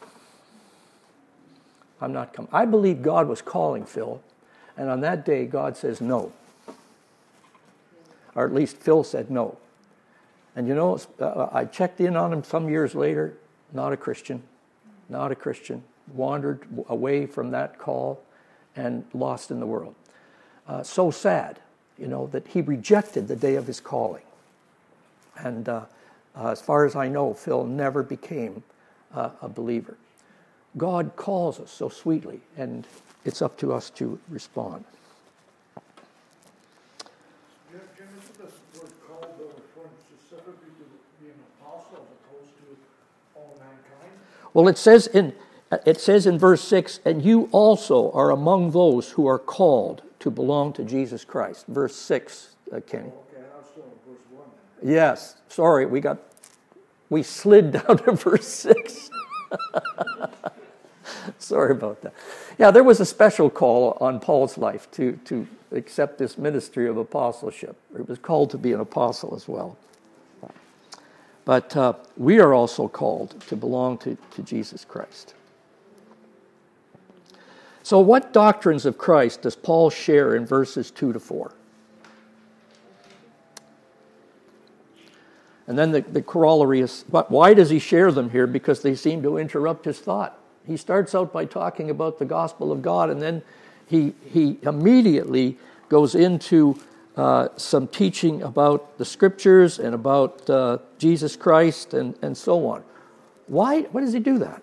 I'm 2.00 2.12
not 2.12 2.32
coming. 2.32 2.48
I 2.52 2.64
believe 2.64 3.02
God 3.02 3.28
was 3.28 3.42
calling 3.42 3.84
Phil, 3.84 4.22
and 4.76 4.88
on 4.88 5.00
that 5.02 5.24
day, 5.24 5.44
God 5.46 5.76
says 5.76 6.00
no. 6.00 6.32
Or 8.34 8.46
at 8.46 8.54
least 8.54 8.76
Phil 8.78 9.04
said 9.04 9.30
no. 9.30 9.58
And 10.56 10.66
you 10.66 10.74
know, 10.74 10.98
uh, 11.20 11.48
I 11.52 11.64
checked 11.64 12.00
in 12.00 12.16
on 12.16 12.32
him 12.32 12.44
some 12.44 12.68
years 12.68 12.94
later, 12.94 13.36
not 13.72 13.92
a 13.92 13.96
Christian, 13.96 14.42
not 15.08 15.32
a 15.32 15.34
Christian, 15.34 15.82
wandered 16.14 16.66
away 16.88 17.26
from 17.26 17.50
that 17.50 17.78
call 17.78 18.22
and 18.74 19.04
lost 19.12 19.50
in 19.50 19.60
the 19.60 19.66
world. 19.66 19.94
Uh, 20.66 20.82
so 20.82 21.10
sad 21.10 21.60
you 22.02 22.08
know, 22.08 22.26
that 22.32 22.48
he 22.48 22.60
rejected 22.60 23.28
the 23.28 23.36
day 23.36 23.54
of 23.54 23.68
his 23.68 23.78
calling. 23.78 24.24
And 25.36 25.68
uh, 25.68 25.84
uh, 26.36 26.48
as 26.48 26.60
far 26.60 26.84
as 26.84 26.96
I 26.96 27.06
know, 27.06 27.32
Phil 27.32 27.64
never 27.64 28.02
became 28.02 28.64
uh, 29.14 29.30
a 29.40 29.48
believer. 29.48 29.96
God 30.76 31.12
calls 31.14 31.60
us 31.60 31.70
so 31.70 31.88
sweetly, 31.88 32.40
and 32.56 32.88
it's 33.24 33.40
up 33.40 33.56
to 33.58 33.72
us 33.72 33.88
to 33.90 34.18
respond. 34.28 34.84
Well, 44.54 44.68
it 44.68 44.76
says 44.76 45.06
in 45.06 45.34
it 45.86 45.98
says 45.98 46.26
in 46.26 46.38
verse 46.38 46.62
6, 46.62 47.00
and 47.04 47.24
you 47.24 47.48
also 47.50 48.10
are 48.12 48.30
among 48.30 48.72
those 48.72 49.12
who 49.12 49.26
are 49.26 49.38
called 49.38 50.02
to 50.22 50.30
belong 50.30 50.72
to 50.72 50.84
Jesus 50.84 51.24
Christ. 51.24 51.66
Verse 51.66 51.96
6, 51.96 52.54
uh, 52.72 52.80
Kenny. 52.86 53.08
Okay, 53.08 53.42
verse 54.06 54.18
1. 54.30 54.46
Yes, 54.80 55.36
sorry, 55.48 55.84
we 55.84 56.00
got, 56.00 56.18
we 57.10 57.24
slid 57.24 57.72
down 57.86 57.98
to 57.98 58.12
verse 58.12 58.46
6. 58.46 59.10
sorry 61.38 61.72
about 61.72 62.00
that. 62.02 62.14
Yeah, 62.56 62.70
there 62.70 62.84
was 62.84 63.00
a 63.00 63.04
special 63.04 63.50
call 63.50 63.96
on 64.00 64.20
Paul's 64.20 64.56
life 64.56 64.88
to, 64.92 65.18
to 65.24 65.48
accept 65.72 66.18
this 66.18 66.38
ministry 66.38 66.88
of 66.88 66.96
apostleship. 66.96 67.76
He 67.96 68.02
was 68.02 68.18
called 68.18 68.50
to 68.50 68.58
be 68.58 68.72
an 68.72 68.80
apostle 68.80 69.34
as 69.34 69.48
well. 69.48 69.76
But 71.44 71.76
uh, 71.76 71.94
we 72.16 72.38
are 72.38 72.54
also 72.54 72.86
called 72.86 73.40
to 73.48 73.56
belong 73.56 73.98
to, 73.98 74.16
to 74.36 74.42
Jesus 74.42 74.84
Christ. 74.84 75.34
So, 77.82 77.98
what 77.98 78.32
doctrines 78.32 78.86
of 78.86 78.96
Christ 78.96 79.42
does 79.42 79.56
Paul 79.56 79.90
share 79.90 80.36
in 80.36 80.46
verses 80.46 80.90
2 80.90 81.12
to 81.12 81.20
4? 81.20 81.52
And 85.66 85.78
then 85.78 85.92
the, 85.92 86.00
the 86.00 86.22
corollary 86.22 86.80
is 86.80 87.04
why 87.08 87.54
does 87.54 87.70
he 87.70 87.78
share 87.78 88.12
them 88.12 88.30
here? 88.30 88.46
Because 88.46 88.82
they 88.82 88.94
seem 88.94 89.22
to 89.22 89.38
interrupt 89.38 89.84
his 89.84 89.98
thought. 89.98 90.38
He 90.66 90.76
starts 90.76 91.14
out 91.14 91.32
by 91.32 91.44
talking 91.44 91.90
about 91.90 92.18
the 92.18 92.24
gospel 92.24 92.70
of 92.70 92.82
God, 92.82 93.10
and 93.10 93.20
then 93.20 93.42
he, 93.86 94.14
he 94.24 94.58
immediately 94.62 95.58
goes 95.88 96.14
into 96.14 96.78
uh, 97.16 97.48
some 97.56 97.88
teaching 97.88 98.42
about 98.42 98.96
the 98.98 99.04
scriptures 99.04 99.78
and 99.78 99.94
about 99.94 100.48
uh, 100.48 100.78
Jesus 100.98 101.36
Christ 101.36 101.94
and, 101.94 102.16
and 102.22 102.36
so 102.36 102.66
on. 102.66 102.82
Why, 103.48 103.82
why 103.82 104.00
does 104.00 104.12
he 104.12 104.20
do 104.20 104.38
that? 104.38 104.62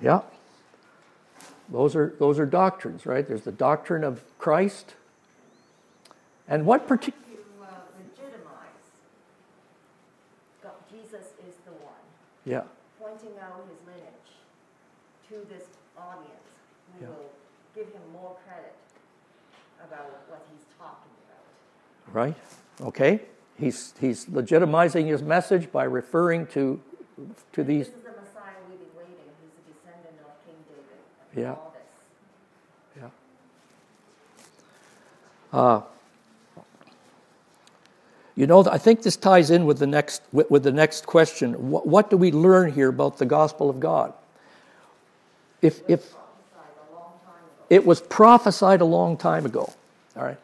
Yeah. 0.00 0.20
Those 1.70 1.94
are, 1.96 2.14
those 2.18 2.38
are 2.38 2.46
doctrines, 2.46 3.04
right? 3.04 3.26
There's 3.26 3.42
the 3.42 3.52
doctrine 3.52 4.04
of 4.04 4.22
Christ. 4.38 4.94
And 6.48 6.64
what 6.64 6.86
particular. 6.88 7.26
Uh, 7.60 7.66
legitimize 7.98 8.88
God, 10.62 10.72
Jesus 10.90 11.26
is 11.46 11.54
the 11.66 11.72
one, 11.72 11.92
Yeah, 12.46 12.62
pointing 12.98 13.38
out 13.42 13.64
his 13.68 13.76
lineage 13.86 14.32
to 15.28 15.46
this 15.52 15.66
audience 15.98 16.48
who 16.98 17.04
Yeah. 17.04 17.10
will 17.10 17.30
give 17.74 17.86
him 17.92 18.00
more 18.12 18.36
credit 18.46 18.74
about 19.84 20.06
what 20.28 20.40
he's 20.50 20.64
talking 20.78 21.12
about. 21.26 22.14
right? 22.14 22.36
Okay. 22.80 23.20
He's, 23.58 23.92
he's 24.00 24.26
legitimizing 24.26 25.06
his 25.08 25.20
message 25.22 25.70
by 25.72 25.84
referring 25.84 26.46
to, 26.48 26.80
to 27.52 27.64
these. 27.64 27.88
This 27.88 27.96
is 27.96 28.02
the 28.04 28.10
Messiah 28.10 28.54
we've 28.70 28.78
been 28.78 28.88
waiting. 28.96 29.16
He's 29.42 29.52
a 29.58 29.74
descendant 29.74 30.16
of 30.24 30.32
King 30.46 30.54
David. 30.68 31.02
Yeah. 31.38 31.54
Yeah. 32.96 33.08
Uh, 35.52 35.82
you 38.34 38.46
know, 38.46 38.64
I 38.70 38.78
think 38.78 39.02
this 39.02 39.16
ties 39.16 39.50
in 39.50 39.66
with 39.66 39.78
the 39.78 39.86
next, 39.86 40.22
with, 40.32 40.62
the 40.62 40.72
next 40.72 41.06
question. 41.06 41.70
What, 41.70 41.86
what 41.86 42.10
do 42.10 42.16
we 42.16 42.30
learn 42.30 42.72
here 42.72 42.88
about 42.88 43.18
the 43.18 43.26
gospel 43.26 43.68
of 43.68 43.80
God? 43.80 44.12
If, 45.60 45.80
if 45.88 46.14
it 47.68 47.84
was 47.84 48.00
prophesied 48.00 48.80
a 48.80 48.84
long 48.84 49.16
time 49.16 49.44
ago, 49.44 49.72
all 50.16 50.22
right? 50.24 50.38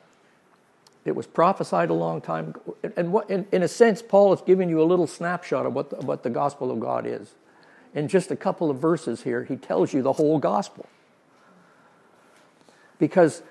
It 1.04 1.14
was 1.14 1.26
prophesied 1.26 1.90
a 1.90 1.94
long 1.94 2.20
time 2.20 2.48
ago. 2.48 2.76
And- 2.82 2.92
And 2.96 3.12
what, 3.12 3.30
in, 3.30 3.46
in 3.52 3.62
a 3.62 3.68
sense, 3.68 4.02
Paul 4.02 4.32
is 4.32 4.40
giving 4.40 4.68
you 4.68 4.82
a 4.82 4.84
little 4.84 5.06
snapshot 5.06 5.66
of 5.66 5.74
what 5.74 5.90
the, 5.90 5.96
what 5.96 6.22
the 6.22 6.30
gospel 6.30 6.70
of 6.70 6.80
God 6.80 7.06
is. 7.06 7.32
In 7.94 8.08
just 8.08 8.30
a 8.30 8.36
couple 8.36 8.70
of 8.70 8.78
verses 8.78 9.22
here, 9.22 9.44
he 9.44 9.56
tells 9.56 9.92
you 9.92 10.02
the 10.02 10.14
whole 10.14 10.38
gospel. 10.38 10.86
Because 12.98 13.42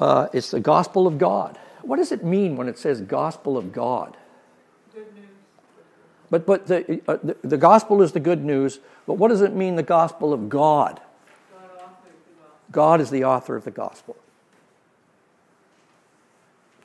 uh, 0.00 0.28
it's 0.32 0.50
the 0.50 0.60
gospel 0.60 1.06
of 1.06 1.18
God. 1.18 1.58
What 1.82 1.96
does 1.96 2.12
it 2.12 2.24
mean 2.24 2.56
when 2.56 2.68
it 2.68 2.78
says 2.78 3.02
gospel 3.02 3.58
of 3.58 3.72
God? 3.72 4.16
Good 4.94 5.14
news. 5.14 5.24
But, 6.30 6.46
but 6.46 6.66
the, 6.66 7.02
uh, 7.06 7.18
the, 7.22 7.36
the 7.42 7.58
gospel 7.58 8.00
is 8.00 8.12
the 8.12 8.20
good 8.20 8.42
news, 8.42 8.80
but 9.06 9.14
what 9.14 9.28
does 9.28 9.42
it 9.42 9.54
mean, 9.54 9.76
the 9.76 9.82
gospel 9.82 10.32
of 10.32 10.48
God? 10.48 11.00
God. 11.52 11.90
God 12.70 13.00
is 13.00 13.10
the 13.10 13.24
author 13.24 13.54
of 13.54 13.64
the 13.64 13.70
gospel. 13.70 14.16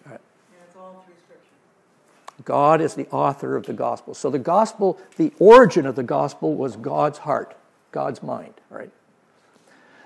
And 0.05 0.19
it's 0.67 0.75
all 0.75 1.05
through 1.05 1.15
Scripture. 1.15 2.38
God 2.49 2.81
is 2.81 2.95
the 2.95 3.07
author 3.09 3.55
of 3.55 3.67
the 3.67 3.73
gospel. 3.73 4.15
So 4.15 4.31
the 4.31 4.39
gospel, 4.39 4.97
the 5.17 5.31
origin 5.37 5.85
of 5.85 5.95
the 5.95 6.01
gospel 6.01 6.55
was 6.55 6.75
God's 6.75 7.19
heart, 7.19 7.55
God's 7.91 8.23
mind, 8.23 8.55
right? 8.71 8.89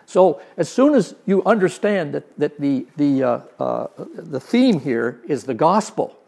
So 0.06 0.42
as 0.58 0.68
soon 0.68 0.94
as 0.94 1.16
you 1.26 1.42
understand 1.46 2.14
that, 2.14 2.38
that 2.38 2.60
the, 2.60 2.86
the, 2.98 3.24
uh, 3.24 3.40
uh, 3.62 3.88
the 3.98 4.42
theme 4.42 4.82
here 4.82 5.22
is 5.26 5.46
the 5.46 5.54
gospel, 5.54 6.20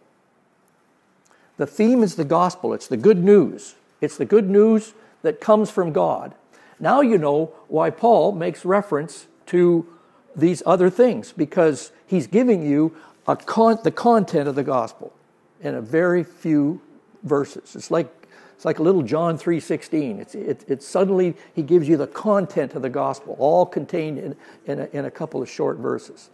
the 1.58 1.68
theme 1.68 2.02
is 2.02 2.16
the 2.16 2.24
gospel, 2.24 2.74
it's 2.74 2.88
the 2.88 2.96
good 2.96 3.22
news. 3.22 3.76
It's 4.00 4.16
the 4.16 4.24
good 4.24 4.50
news 4.50 4.94
that 5.22 5.42
comes 5.42 5.70
from 5.70 5.92
God. 5.92 6.34
Now 6.80 7.02
you 7.02 7.18
know 7.18 7.52
why 7.68 7.90
Paul 7.90 8.32
makes 8.32 8.64
reference 8.64 9.28
to 9.48 9.86
these 10.34 10.64
other 10.66 10.90
things, 10.90 11.34
because 11.34 11.92
he's 12.08 12.28
giving 12.28 12.66
you 12.66 12.96
a 13.28 13.36
con- 13.36 13.80
the 13.84 13.92
content 13.92 14.48
of 14.48 14.56
the 14.56 14.64
gospel 14.64 15.12
in 15.62 15.76
a 15.76 15.82
very 15.82 16.24
few 16.24 16.82
verses. 17.24 17.76
It's 17.76 17.92
like 17.92 18.26
it's 18.56 18.64
like 18.64 18.80
a 18.80 18.84
little 18.84 19.04
John 19.04 19.38
3.16. 19.38 20.20
It's, 20.20 20.34
it, 20.34 20.64
it 20.68 20.82
suddenly, 20.82 21.36
he 21.54 21.62
gives 21.62 21.90
you 21.90 21.98
the 21.98 22.08
content 22.08 22.74
of 22.74 22.82
the 22.82 22.90
gospel, 22.90 23.36
all 23.38 23.66
contained 23.66 24.18
in, 24.18 24.36
in, 24.66 24.80
a, 24.80 24.86
in 24.94 25.06
a 25.06 25.12
couple 25.12 25.42
of 25.42 25.50
short 25.50 25.78
verses. 25.78 26.30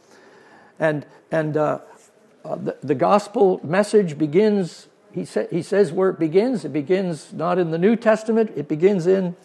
And, 0.79 1.05
and 1.31 1.57
uh, 1.57 1.79
uh, 2.45 2.55
the, 2.55 2.77
the 2.83 2.95
gospel 2.95 3.59
message 3.63 4.19
begins, 4.19 4.87
he, 5.11 5.25
sa- 5.25 5.47
he 5.49 5.63
says 5.63 5.91
where 5.91 6.11
it 6.11 6.19
begins. 6.19 6.63
It 6.63 6.73
begins 6.73 7.33
not 7.33 7.57
in 7.57 7.71
the 7.71 7.79
New 7.79 7.95
Testament, 7.95 8.51
it 8.55 8.67
begins 8.67 9.07
in 9.07 9.35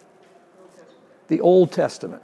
the 1.29 1.41
Old 1.41 1.71
Testament. 1.71 2.21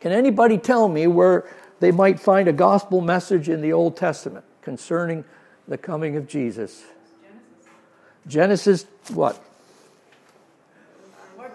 Can 0.00 0.12
anybody 0.12 0.58
tell 0.58 0.88
me 0.88 1.06
where 1.06 1.48
they 1.80 1.90
might 1.90 2.20
find 2.20 2.46
a 2.46 2.52
gospel 2.52 3.00
message 3.00 3.48
in 3.48 3.62
the 3.62 3.72
Old 3.72 3.96
Testament 3.96 4.44
concerning 4.60 5.24
the 5.68 5.78
coming 5.78 6.16
of 6.16 6.26
Jesus? 6.28 6.84
Genesis. 8.26 8.86
Genesis, 8.86 8.86
what? 9.14 9.36
What? 11.36 11.52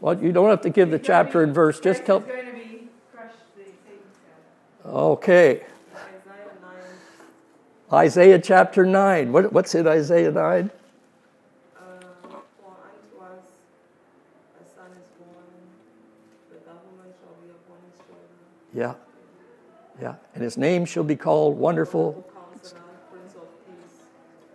Well, 0.00 0.22
you 0.22 0.32
don't 0.32 0.50
have 0.50 0.60
to 0.62 0.70
give 0.70 0.90
the 0.90 0.98
chapter 0.98 1.42
and 1.42 1.54
verse. 1.54 1.80
Just 1.80 2.04
tell. 2.04 2.20
Christ 2.20 2.36
is 2.36 2.44
going 2.44 2.54
to 2.54 2.68
be 2.68 2.88
crushed 3.14 3.36
the 3.56 3.64
Satan's 3.64 4.16
head. 4.84 4.90
Okay. 4.92 5.62
Isaiah 7.92 8.34
Isaiah 8.34 8.38
chapter 8.38 8.84
9. 8.84 9.32
What, 9.32 9.52
what's 9.52 9.74
in 9.74 9.86
Isaiah 9.86 10.30
9? 10.30 10.70
Uh, 11.76 11.80
for 12.20 12.28
unto 12.28 13.24
us 13.24 13.44
a 14.60 14.64
son 14.74 14.90
is 14.92 15.08
born, 15.18 15.44
the 16.50 16.56
government 16.58 17.14
shall 17.22 17.36
be 17.42 17.50
upon 17.50 17.78
his 17.90 17.98
shoulder. 17.98 18.34
Yeah. 18.74 18.94
Yeah. 20.00 20.14
And 20.34 20.42
his 20.42 20.58
name 20.58 20.84
shall 20.84 21.04
be 21.04 21.16
called 21.16 21.56
Wonderful. 21.56 22.26
Counselor, 22.34 22.80
Prince 23.10 23.34
of 23.36 23.48
Peace. 23.66 24.00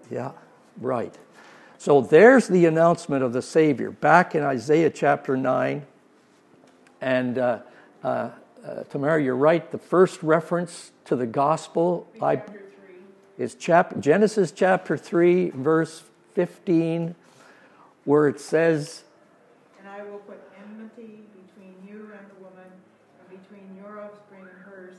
Yeah. 0.10 0.32
Right. 0.80 1.16
So 1.78 2.02
there's 2.02 2.48
the 2.48 2.66
announcement 2.66 3.24
of 3.24 3.34
the 3.34 3.42
Savior 3.42 3.92
back 3.92 4.36
in 4.36 4.44
Isaiah 4.44 4.90
chapter 4.90 5.38
9. 5.38 5.86
And 7.02 7.38
uh, 7.38 7.60
uh, 8.04 8.30
uh, 8.66 8.84
Tamara, 8.90 9.24
you're 9.24 9.36
right. 9.36 9.70
The 9.72 9.78
first 9.78 10.22
reference 10.22 10.92
to 11.06 11.16
the 11.16 11.26
gospel 11.26 12.08
I, 12.22 12.36
Chapter 12.36 12.52
3. 13.38 13.44
is 13.46 13.56
chap- 13.56 14.00
Genesis 14.00 14.52
chapter 14.52 14.98
3, 14.98 15.52
verse 15.52 16.04
15, 16.34 17.16
where 18.04 18.28
it 18.28 18.40
says, 18.40 19.04
And 19.80 19.88
I 19.88 20.04
will 20.04 20.20
put 20.20 20.40
enmity 20.62 21.24
between 21.48 21.76
you 21.88 22.12
and 22.12 22.28
the 22.30 22.44
woman, 22.44 22.68
and 22.68 23.42
between 23.42 23.78
your 23.78 24.02
offspring 24.02 24.42
and 24.42 24.62
hers. 24.66 24.96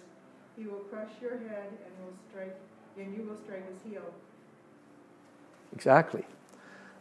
He 0.57 0.65
will 0.65 0.85
crush 0.91 1.11
your 1.21 1.37
head 1.37 1.69
and 1.69 1.93
will 2.05 2.15
strike, 2.31 2.57
and 2.99 3.15
you 3.15 3.25
will 3.25 3.37
strike 3.37 3.69
his 3.71 3.93
heel. 3.93 4.03
Exactly. 5.73 6.25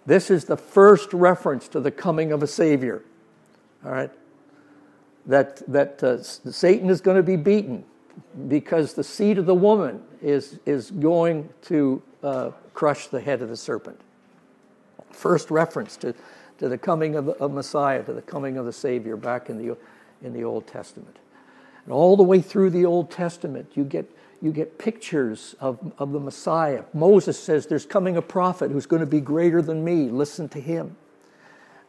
This 0.06 0.30
is 0.30 0.46
the 0.46 0.58
first 0.58 1.14
reference 1.14 1.68
to 1.70 1.80
the 1.80 1.92
coming 1.92 2.32
of 2.32 2.42
a 2.42 2.48
Savior. 2.48 3.04
All 3.86 3.92
right? 3.92 4.12
That, 5.26 5.58
that 5.72 6.04
uh, 6.04 6.24
Satan 6.24 6.90
is 6.90 7.02
going 7.02 7.18
to 7.18 7.24
be 7.24 7.36
beaten 7.36 7.84
because 8.48 8.94
the 8.94 9.04
seed 9.04 9.38
of 9.38 9.46
the 9.46 9.56
woman 9.56 10.02
is, 10.22 10.60
is 10.66 10.92
going 10.92 11.50
to 11.64 12.02
uh, 12.24 12.52
crush 12.74 13.08
the 13.08 13.22
head 13.22 13.42
of 13.42 13.50
the 13.50 13.58
serpent. 13.58 14.00
First 15.12 15.52
reference 15.52 15.98
to, 15.98 16.14
to 16.58 16.70
the 16.70 16.78
coming 16.78 17.16
of, 17.16 17.30
of 17.30 17.52
Messiah, 17.52 18.04
to 18.04 18.14
the 18.14 18.22
coming 18.22 18.58
of 18.58 18.66
the 18.66 18.74
Savior 18.74 19.16
back 19.16 19.50
in 19.50 19.58
the, 19.58 19.78
in 20.22 20.34
the 20.34 20.44
Old 20.44 20.68
Testament. 20.68 21.18
And 21.86 21.94
all 21.94 22.18
the 22.18 22.24
way 22.24 22.42
through 22.42 22.70
the 22.72 22.86
Old 22.86 23.10
Testament, 23.10 23.72
you 23.76 23.84
get, 23.84 24.10
you 24.42 24.52
get 24.52 24.78
pictures 24.78 25.56
of, 25.60 25.94
of 25.98 26.12
the 26.12 26.20
Messiah. 26.20 26.84
Moses 26.94 27.38
says, 27.42 27.68
There's 27.68 27.86
coming 27.86 28.18
a 28.18 28.22
prophet 28.22 28.72
who's 28.72 28.86
going 28.86 29.02
to 29.02 29.06
be 29.06 29.20
greater 29.20 29.62
than 29.62 29.84
me. 29.84 30.10
Listen 30.10 30.48
to 30.50 30.62
him. 30.62 30.96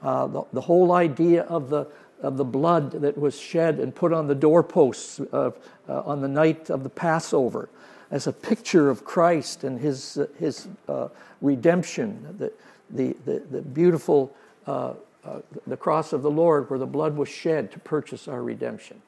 Uh, 0.03 0.27
the, 0.27 0.43
the 0.53 0.61
whole 0.63 0.93
idea 0.93 1.43
of 1.43 1.71
the, 1.71 1.87
of 2.23 2.37
the 2.37 2.45
blood 2.45 2.93
that 2.93 3.19
was 3.19 3.39
shed 3.39 3.79
and 3.79 3.95
put 3.95 4.13
on 4.13 4.27
the 4.27 4.35
doorposts 4.35 5.21
of, 5.33 5.59
uh, 5.89 6.01
on 6.01 6.21
the 6.21 6.29
night 6.29 6.71
of 6.71 6.83
the 6.83 6.89
Passover 6.89 7.69
as 8.11 8.27
a 8.27 8.33
picture 8.33 8.91
of 8.91 9.05
Christ 9.05 9.63
and 9.63 9.79
his, 9.79 10.17
uh, 10.17 10.27
his 10.39 10.69
uh, 10.89 11.09
redemption, 11.41 12.35
the, 12.39 12.53
the, 12.91 13.17
the, 13.25 13.43
the 13.51 13.63
beautiful 13.63 14.35
uh, 14.67 14.95
uh, 15.25 15.41
the 15.67 15.77
cross 15.77 16.13
of 16.13 16.23
the 16.23 16.31
Lord 16.31 16.71
where 16.71 16.79
the 16.79 16.87
blood 16.87 17.17
was 17.17 17.29
shed 17.29 17.71
to 17.73 17.79
purchase 17.79 18.27
our 18.27 18.43
redemption. 18.43 19.03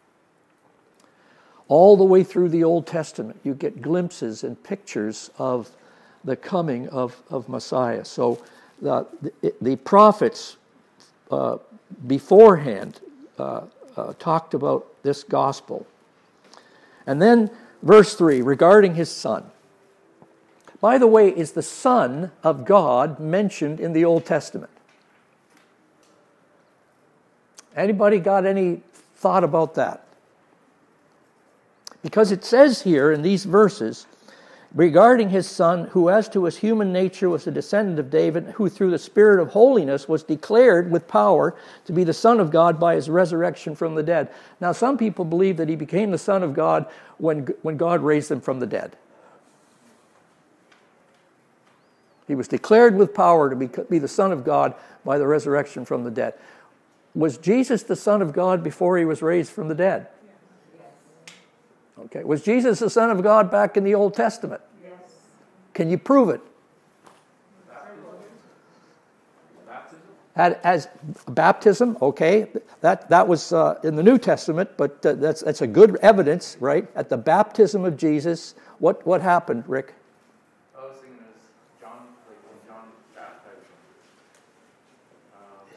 All 1.68 1.96
the 1.96 2.04
way 2.04 2.22
through 2.22 2.50
the 2.50 2.64
Old 2.64 2.86
Testament, 2.86 3.40
you 3.44 3.54
get 3.54 3.80
glimpses 3.80 4.44
and 4.44 4.62
pictures 4.62 5.30
of 5.38 5.70
the 6.24 6.36
coming 6.36 6.88
of, 6.88 7.22
of 7.30 7.48
Messiah. 7.48 8.04
So 8.04 8.42
the, 8.80 9.06
the, 9.60 9.76
prophets 9.76 10.56
uh, 11.30 11.58
beforehand 12.06 13.00
uh, 13.38 13.62
uh, 13.96 14.12
talked 14.18 14.54
about 14.54 14.86
this 15.02 15.22
gospel. 15.24 15.86
And 17.06 17.20
then 17.20 17.50
verse 17.82 18.14
3 18.14 18.42
regarding 18.42 18.94
his 18.94 19.10
son. 19.10 19.44
By 20.80 20.98
the 20.98 21.06
way, 21.06 21.28
is 21.28 21.52
the 21.52 21.62
Son 21.62 22.32
of 22.42 22.64
God 22.64 23.20
mentioned 23.20 23.78
in 23.78 23.92
the 23.92 24.04
Old 24.04 24.26
Testament? 24.26 24.70
Anybody 27.76 28.18
got 28.18 28.44
any 28.44 28.82
thought 29.14 29.44
about 29.44 29.74
that? 29.76 30.04
Because 32.02 32.32
it 32.32 32.44
says 32.44 32.82
here 32.82 33.12
in 33.12 33.22
these 33.22 33.44
verses, 33.44 34.06
regarding 34.74 35.30
his 35.30 35.48
son, 35.48 35.84
who 35.88 36.10
as 36.10 36.28
to 36.30 36.44
his 36.44 36.56
human 36.56 36.92
nature 36.92 37.28
was 37.28 37.46
a 37.46 37.50
descendant 37.50 37.98
of 37.98 38.10
David, 38.10 38.54
who 38.56 38.68
through 38.68 38.90
the 38.90 38.98
Spirit 38.98 39.40
of 39.40 39.50
holiness 39.50 40.08
was 40.08 40.22
declared 40.22 40.90
with 40.90 41.06
power 41.06 41.54
to 41.84 41.92
be 41.92 42.04
the 42.04 42.12
Son 42.12 42.40
of 42.40 42.50
God 42.50 42.80
by 42.80 42.96
his 42.96 43.08
resurrection 43.08 43.76
from 43.76 43.94
the 43.94 44.02
dead. 44.02 44.30
Now, 44.60 44.72
some 44.72 44.98
people 44.98 45.24
believe 45.24 45.56
that 45.58 45.68
he 45.68 45.76
became 45.76 46.10
the 46.10 46.18
Son 46.18 46.42
of 46.42 46.54
God 46.54 46.86
when, 47.18 47.46
when 47.62 47.76
God 47.76 48.00
raised 48.00 48.30
him 48.30 48.40
from 48.40 48.60
the 48.60 48.66
dead. 48.66 48.96
He 52.26 52.34
was 52.34 52.48
declared 52.48 52.96
with 52.96 53.14
power 53.14 53.50
to 53.50 53.56
be, 53.56 53.68
be 53.90 53.98
the 53.98 54.08
Son 54.08 54.32
of 54.32 54.44
God 54.44 54.74
by 55.04 55.18
the 55.18 55.26
resurrection 55.26 55.84
from 55.84 56.04
the 56.04 56.10
dead. 56.10 56.34
Was 57.14 57.36
Jesus 57.36 57.82
the 57.82 57.96
Son 57.96 58.22
of 58.22 58.32
God 58.32 58.64
before 58.64 58.96
he 58.96 59.04
was 59.04 59.22
raised 59.22 59.52
from 59.52 59.68
the 59.68 59.74
dead? 59.74 60.08
Okay. 61.98 62.24
Was 62.24 62.42
Jesus 62.42 62.78
the 62.78 62.90
Son 62.90 63.10
of 63.10 63.22
God 63.22 63.50
back 63.50 63.76
in 63.76 63.84
the 63.84 63.94
Old 63.94 64.14
Testament? 64.14 64.60
Yes. 64.82 64.92
Can 65.74 65.90
you 65.90 65.98
prove 65.98 66.30
it? 66.30 66.40
Had, 70.34 70.58
as 70.64 70.88
baptism, 71.28 71.98
okay, 72.00 72.46
that, 72.80 73.10
that 73.10 73.28
was 73.28 73.52
uh, 73.52 73.78
in 73.84 73.96
the 73.96 74.02
New 74.02 74.16
Testament, 74.16 74.70
but 74.78 75.04
uh, 75.04 75.12
that's, 75.12 75.42
that's 75.42 75.60
a 75.60 75.66
good 75.66 75.96
evidence, 75.96 76.56
right? 76.58 76.88
At 76.94 77.10
the 77.10 77.18
baptism 77.18 77.84
of 77.84 77.98
Jesus, 77.98 78.54
what, 78.78 79.06
what 79.06 79.20
happened, 79.20 79.64
Rick? 79.68 79.92
I 80.74 80.84
was 80.84 80.96
thinking 80.96 81.18
as 81.20 81.44
John, 81.82 82.08
like 82.26 82.40
when 82.48 82.56
John 82.66 82.88
baptized 83.14 83.60
him, 83.60 83.76
um, 85.36 85.68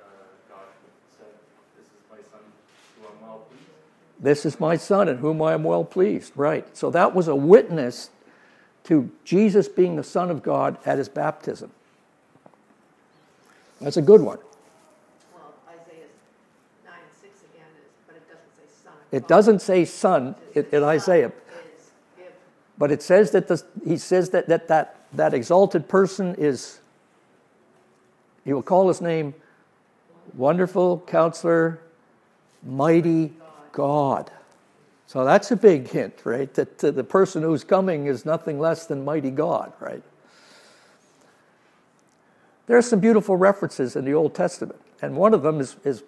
uh, 0.00 0.08
God 0.48 0.72
said, 1.18 1.36
"This 1.76 1.84
is 1.84 2.00
my 2.08 2.16
son, 2.32 2.40
who 2.96 3.12
I'm 3.12 3.20
well 3.20 3.44
pleased." 3.44 4.15
This 4.26 4.44
is 4.44 4.58
my 4.58 4.76
son 4.76 5.08
in 5.08 5.18
whom 5.18 5.40
I 5.40 5.52
am 5.52 5.62
well 5.62 5.84
pleased, 5.84 6.32
right? 6.34 6.66
So 6.76 6.90
that 6.90 7.14
was 7.14 7.28
a 7.28 7.36
witness 7.36 8.10
to 8.82 9.08
Jesus 9.24 9.68
being 9.68 9.94
the 9.94 10.02
Son 10.02 10.32
of 10.32 10.42
God 10.42 10.78
at 10.84 10.98
his 10.98 11.08
baptism. 11.08 11.70
That's 13.80 13.96
a 13.96 14.02
good 14.02 14.20
one. 14.20 14.38
Well, 15.32 15.54
Isaiah 15.68 16.06
nine 16.84 16.94
and 17.04 17.20
six 17.20 17.38
again 17.54 17.68
is, 17.78 17.92
but 18.08 18.16
it 18.16 18.26
doesn't 18.28 18.50
say 18.56 18.82
son. 18.82 18.94
of 18.94 19.14
It 19.14 19.28
doesn't 19.28 19.62
say 19.62 19.84
son 19.84 20.34
in, 20.56 20.64
It 20.64 20.72
in 20.72 20.82
Isaiah, 20.82 21.28
is 21.28 21.90
but 22.76 22.90
it 22.90 23.02
says 23.02 23.30
that 23.30 23.46
the, 23.46 23.64
he 23.86 23.96
says 23.96 24.30
that, 24.30 24.48
that, 24.48 24.66
that 24.66 24.96
that 25.12 25.34
exalted 25.34 25.86
person 25.86 26.34
is, 26.36 26.80
he 28.44 28.52
will 28.52 28.64
call 28.64 28.88
his 28.88 29.00
name 29.00 29.34
Wonderful 30.34 31.04
Counselor, 31.06 31.78
Mighty 32.64 33.32
God. 33.76 34.30
So 35.06 35.24
that's 35.24 35.50
a 35.50 35.56
big 35.56 35.88
hint, 35.88 36.22
right? 36.24 36.52
That 36.54 36.78
the 36.78 37.04
person 37.04 37.42
who's 37.42 37.62
coming 37.62 38.06
is 38.06 38.24
nothing 38.24 38.58
less 38.58 38.86
than 38.86 39.04
Mighty 39.04 39.30
God, 39.30 39.72
right? 39.78 40.02
There 42.66 42.76
are 42.78 42.82
some 42.82 43.00
beautiful 43.00 43.36
references 43.36 43.94
in 43.94 44.06
the 44.06 44.14
Old 44.14 44.34
Testament, 44.34 44.80
and 45.02 45.14
one 45.14 45.34
of 45.34 45.42
them 45.42 45.60
is, 45.60 45.76
is, 45.84 46.02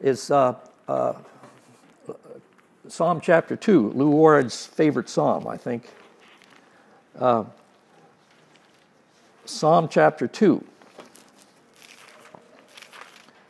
is 0.00 0.30
uh, 0.30 0.56
uh, 0.86 1.14
Psalm 2.86 3.20
chapter 3.20 3.56
2, 3.56 3.92
Lou 3.92 4.10
Warren's 4.10 4.66
favorite 4.66 5.08
psalm, 5.08 5.48
I 5.48 5.56
think. 5.56 5.90
Uh, 7.18 7.44
psalm 9.46 9.88
chapter 9.88 10.28
2. 10.28 10.62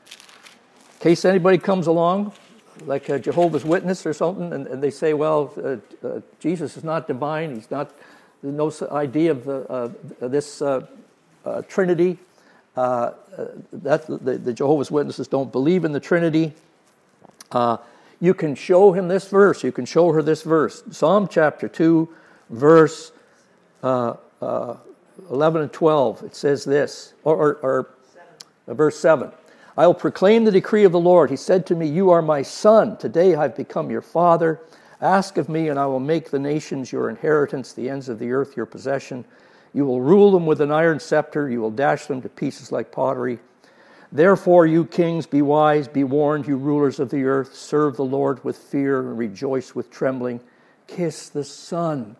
In 0.07 1.01
case 1.01 1.25
anybody 1.25 1.59
comes 1.59 1.89
along, 1.89 2.33
like 2.85 3.09
a 3.09 3.19
Jehovah's 3.19 3.65
Witness 3.65 4.05
or 4.07 4.13
something, 4.13 4.53
and, 4.53 4.67
and 4.67 4.83
they 4.83 4.91
say, 4.91 5.15
well, 5.15 5.53
uh, 5.57 5.77
uh, 6.07 6.21
Jesus 6.41 6.77
is 6.77 6.85
not 6.85 7.07
divine, 7.07 7.55
he's 7.55 7.71
not, 7.71 7.93
no 8.43 8.73
idea 8.91 9.33
of 9.33 9.49
uh, 9.49 9.89
this 10.21 10.63
uh, 10.63 10.87
uh, 11.45 11.63
Trinity. 11.63 12.19
Uh, 12.77 13.13
that, 13.73 14.07
the, 14.07 14.37
the 14.37 14.53
Jehovah's 14.53 14.91
Witnesses 14.91 15.27
don't 15.29 15.51
believe 15.51 15.85
in 15.85 15.93
the 15.93 16.01
Trinity. 16.01 16.53
You 18.19 18.33
can 18.33 18.55
show 18.55 18.93
him 18.93 19.09
this 19.09 19.29
verse, 19.29 19.63
you 19.63 19.73
can 19.73 19.85
show 19.85 20.11
her 20.13 20.23
this 20.23 20.43
verse. 20.43 20.83
Psalm 20.91 21.29
chapter 21.29 21.69
2, 21.69 22.09
verse 22.51 23.13
uh, 23.83 24.15
uh, 24.41 24.77
11 25.31 25.63
and 25.63 25.73
12, 25.73 26.23
it 26.25 26.35
says 26.35 26.65
this, 26.65 27.15
or, 27.25 27.37
or, 27.37 27.89
or 28.67 28.75
verse 28.75 28.99
7. 28.99 29.31
I 29.77 29.87
will 29.87 29.95
proclaim 29.95 30.45
the 30.45 30.51
decree 30.51 30.85
of 30.85 30.93
the 30.93 31.01
Lord. 31.01 31.31
He 31.31 31.37
said 31.37 31.67
to 31.67 31.75
me, 31.75 31.87
You 31.87 32.11
are 32.11 32.23
my 32.23 32.43
son. 32.43 32.97
Today 32.97 33.35
I've 33.35 33.57
become 33.57 33.91
your 33.91 34.03
father. 34.03 34.61
Ask 35.01 35.37
of 35.37 35.51
me, 35.51 35.69
and 35.69 35.79
I 35.79 35.85
will 35.87 36.01
make 36.01 36.31
the 36.31 36.39
nations 36.39 36.91
your 36.91 37.11
inheritance, 37.11 37.75
the 37.75 37.91
ends 37.91 38.09
of 38.09 38.19
the 38.19 38.33
earth 38.33 38.57
your 38.57 38.65
possession. 38.65 39.27
You 39.75 39.85
will 39.85 40.01
rule 40.01 40.33
them 40.33 40.47
with 40.47 40.63
an 40.63 40.73
iron 40.73 40.99
scepter. 40.99 41.51
You 41.51 41.61
will 41.61 41.71
dash 41.71 42.07
them 42.07 42.23
to 42.23 42.29
pieces 42.31 42.73
like 42.73 42.91
pottery. 42.91 43.39
Therefore, 44.11 44.67
you 44.67 44.87
kings, 44.87 45.27
be 45.27 45.43
wise, 45.43 45.89
be 45.89 46.05
warned, 46.05 46.47
you 46.47 46.57
rulers 46.57 46.99
of 46.99 47.11
the 47.11 47.25
earth. 47.25 47.55
Serve 47.55 47.97
the 47.97 48.05
Lord 48.05 48.43
with 48.45 48.57
fear 48.57 49.01
and 49.01 49.19
rejoice 49.19 49.75
with 49.75 49.91
trembling. 49.91 50.41
Kiss 50.87 51.29
the 51.29 51.45
Son, 51.45 52.17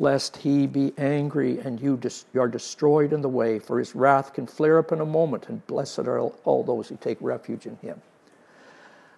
lest 0.00 0.38
he 0.38 0.66
be 0.66 0.92
angry 0.96 1.58
and 1.60 1.80
you, 1.80 2.00
are 2.34 2.48
destroyed 2.48 3.12
in 3.12 3.20
the 3.20 3.28
way, 3.28 3.58
for 3.58 3.78
his 3.78 3.94
wrath 3.94 4.32
can 4.32 4.46
flare 4.46 4.78
up 4.78 4.90
in 4.92 5.00
a 5.00 5.06
moment, 5.06 5.48
and 5.48 5.66
blessed 5.66 6.00
are 6.00 6.18
all- 6.18 6.38
all 6.44 6.64
those 6.64 6.88
who 6.88 6.96
take 6.96 7.18
refuge 7.20 7.66
in 7.66 7.76
him. 7.76 8.00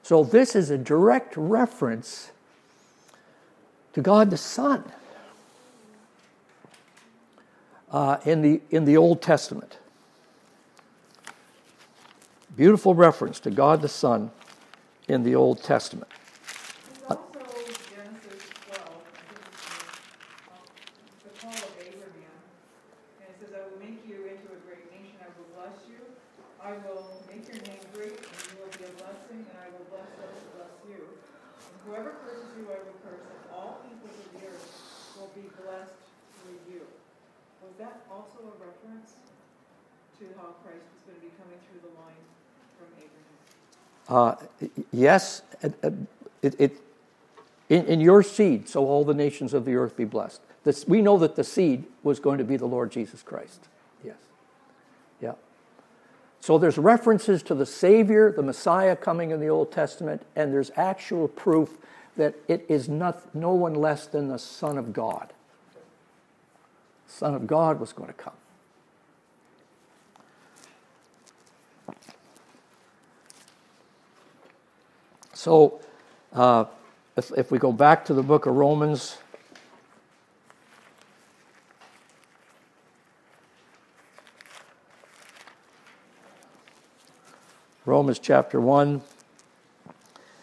So, 0.03 0.25
this 0.25 0.57
is 0.57 0.71
a 0.71 0.79
direct 0.79 1.37
reference 1.37 2.33
to 3.93 4.01
God 4.01 4.31
the 4.31 4.37
Son 4.37 4.83
uh, 7.93 8.17
in, 8.25 8.43
the, 8.43 8.61
in 8.71 8.85
the 8.85 8.97
Old 8.97 9.23
Testament. 9.23 9.79
Beautiful 12.57 12.95
reference 12.95 13.39
to 13.41 13.51
God 13.51 13.81
the 13.81 13.89
Son 13.89 14.31
in 15.09 15.23
the 15.23 15.35
Old 15.37 15.63
Testament. 15.63 16.11
There's 17.09 17.17
also 17.17 17.29
Genesis 17.33 18.45
twelve, 18.67 19.01
I 19.09 19.25
think 19.25 19.41
it's 19.47 19.65
the, 21.25 21.29
the 21.29 21.35
call 21.41 21.53
of 21.53 21.73
Abraham. 21.81 22.39
And 23.21 23.29
it 23.29 23.37
says, 23.41 23.57
I 23.57 23.65
will 23.65 23.81
make 23.81 24.05
you 24.05 24.29
into 24.29 24.53
a 24.53 24.61
great 24.69 24.85
nation, 24.93 25.17
I 25.25 25.33
will 25.37 25.49
bless 25.57 25.81
you. 25.89 26.01
I 26.61 26.77
will 26.85 27.09
make 27.25 27.49
your 27.49 27.61
name 27.65 27.81
great, 27.97 28.21
and 28.21 28.41
you 28.53 28.61
will 28.61 28.73
be 28.77 28.85
a 28.85 28.95
blessing, 29.01 29.49
and 29.49 29.59
I 29.65 29.72
will 29.83 29.99
bless 29.99 30.11
those 30.15 30.39
who 30.39 30.49
bless 30.55 30.75
you. 30.87 31.03
And 31.03 31.75
whoever 31.87 32.15
curses 32.23 32.55
you, 32.55 32.71
I 32.71 32.79
will 32.87 32.99
curse, 33.03 33.27
and 33.27 33.43
all 33.51 33.83
peoples 33.83 34.15
of 34.15 34.31
the 34.39 34.47
earth 34.47 34.67
will 35.19 35.33
be 35.35 35.51
blessed 35.59 35.99
through 36.39 36.59
you. 36.71 36.87
Was 37.67 37.75
that 37.79 38.07
also 38.11 38.47
a 38.47 38.57
reference 38.63 39.19
to 40.19 40.25
how 40.39 40.55
Christ 40.63 40.87
was 40.95 41.03
going 41.07 41.19
to 41.19 41.25
be 41.27 41.33
coming 41.35 41.59
through 41.67 41.83
the 41.83 41.95
line 41.99 42.23
from 42.79 42.89
Abraham? 43.03 43.37
Uh, 44.07 44.35
yes, 44.93 45.43
it, 46.43 46.59
it, 46.59 46.73
in, 47.69 47.87
in 47.87 48.01
your 48.01 48.23
seed, 48.23 48.69
so 48.69 48.87
all 48.87 49.05
the 49.05 49.15
nations 49.15 49.55
of 49.55 49.65
the 49.65 49.75
earth 49.75 49.97
be 49.97 50.05
blessed. 50.05 50.41
This, 50.65 50.87
we 50.87 51.03
know 51.03 51.19
that 51.19 51.35
the 51.35 51.45
seed 51.45 51.85
was 52.03 52.21
going 52.21 52.39
to 52.39 52.45
be 52.45 52.57
the 52.57 52.67
Lord 52.67 52.93
Jesus 52.93 53.23
Christ. 53.23 53.69
So 56.43 56.59
there's 56.59 56.77
references 56.77 57.41
to 57.45 57.55
the 57.55 57.65
Savior, 57.65 58.33
the 58.33 58.43
Messiah 58.43 58.97
coming 58.97 59.31
in 59.31 59.39
the 59.39 59.47
Old 59.47 59.71
Testament, 59.71 60.23
and 60.35 60.53
there's 60.53 60.73
actual 60.75 61.29
proof 61.29 61.79
that 62.17 62.35
it 62.49 62.67
is 62.69 62.89
not, 62.89 63.33
no 63.33 63.55
one 63.55 63.75
less 63.75 64.09
than 64.09 64.27
the 64.27 64.41
Son 64.41 64.77
of 64.77 64.93
God. 64.93 65.33
The 67.07 67.13
Son 67.13 67.35
of 67.37 67.47
God 67.47 67.79
was 67.79 67.93
going 67.93 68.09
to 68.09 68.13
come. 68.13 68.33
So, 75.33 75.81
uh, 76.33 76.65
if, 77.17 77.31
if 77.37 77.53
we 77.53 77.61
go 77.61 77.71
back 77.71 78.05
to 78.07 78.15
the 78.15 78.23
book 78.25 78.47
of 78.47 78.57
Romans, 78.57 79.19
Romans 87.93 88.19
chapter 88.19 88.59
1, 88.59 89.03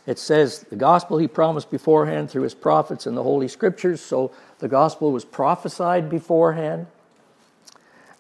it 0.06 0.20
says, 0.20 0.68
The 0.70 0.76
gospel 0.76 1.18
he 1.18 1.28
promised 1.28 1.72
beforehand 1.72 2.30
through 2.30 2.44
his 2.44 2.54
prophets 2.54 3.08
in 3.08 3.16
the 3.16 3.24
Holy 3.24 3.48
Scriptures. 3.48 4.02
So 4.02 4.32
the 4.60 4.68
gospel 4.68 5.12
was 5.12 5.26
prophesied 5.26 6.12
beforehand. 6.12 6.86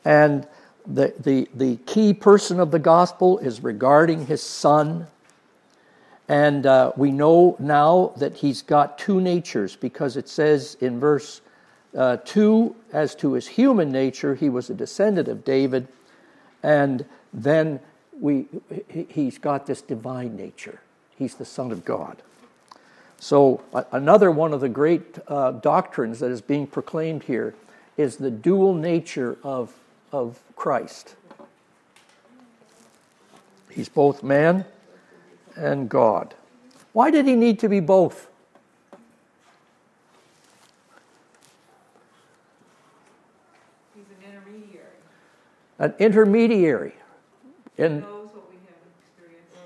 And 0.03 0.47
the, 0.87 1.13
the, 1.19 1.47
the 1.53 1.75
key 1.85 2.11
person 2.11 2.59
of 2.59 2.71
the 2.71 2.79
gospel 2.79 3.37
is 3.37 3.61
regarding 3.61 4.25
his 4.25 4.41
son. 4.41 5.05
And 6.27 6.65
uh, 6.65 6.93
we 6.97 7.11
know 7.11 7.55
now 7.59 8.13
that 8.17 8.37
he's 8.37 8.63
got 8.63 8.97
two 8.97 9.21
natures 9.21 9.75
because 9.75 10.17
it 10.17 10.27
says 10.27 10.75
in 10.81 10.99
verse 10.99 11.41
uh, 11.95 12.17
2 12.25 12.75
as 12.93 13.13
to 13.17 13.33
his 13.33 13.45
human 13.45 13.91
nature, 13.91 14.33
he 14.33 14.49
was 14.49 14.71
a 14.71 14.73
descendant 14.73 15.27
of 15.27 15.45
David. 15.45 15.87
And 16.63 17.05
then 17.31 17.79
we, 18.19 18.45
he- 18.89 19.07
he's 19.09 19.37
got 19.37 19.65
this 19.65 19.81
divine 19.81 20.35
nature. 20.35 20.81
He's 21.17 21.35
the 21.35 21.45
Son 21.45 21.71
of 21.71 21.85
God. 21.85 22.17
So, 23.19 23.61
another 23.91 24.31
one 24.31 24.53
of 24.53 24.61
the 24.61 24.69
great 24.69 25.17
uh, 25.27 25.51
doctrines 25.51 26.19
that 26.19 26.31
is 26.31 26.41
being 26.41 26.67
proclaimed 26.67 27.23
here 27.23 27.53
is 27.97 28.15
the 28.17 28.31
dual 28.31 28.73
nature 28.73 29.37
of, 29.43 29.73
of 30.13 30.39
Christ. 30.55 31.15
He's 33.69 33.89
both 33.89 34.23
man 34.23 34.63
and 35.57 35.89
God. 35.89 36.33
Why 36.93 37.11
did 37.11 37.27
he 37.27 37.35
need 37.35 37.59
to 37.59 37.67
be 37.69 37.81
both? 37.81 38.27
He's 43.93 44.05
an 44.17 44.31
intermediary. 44.33 44.85
An 45.77 45.93
intermediary. 45.99 46.93
And 47.79 48.01
knows 48.01 48.29
what 48.33 48.49
we 48.49 48.57
have 48.67 48.75
experienced. 48.99 49.57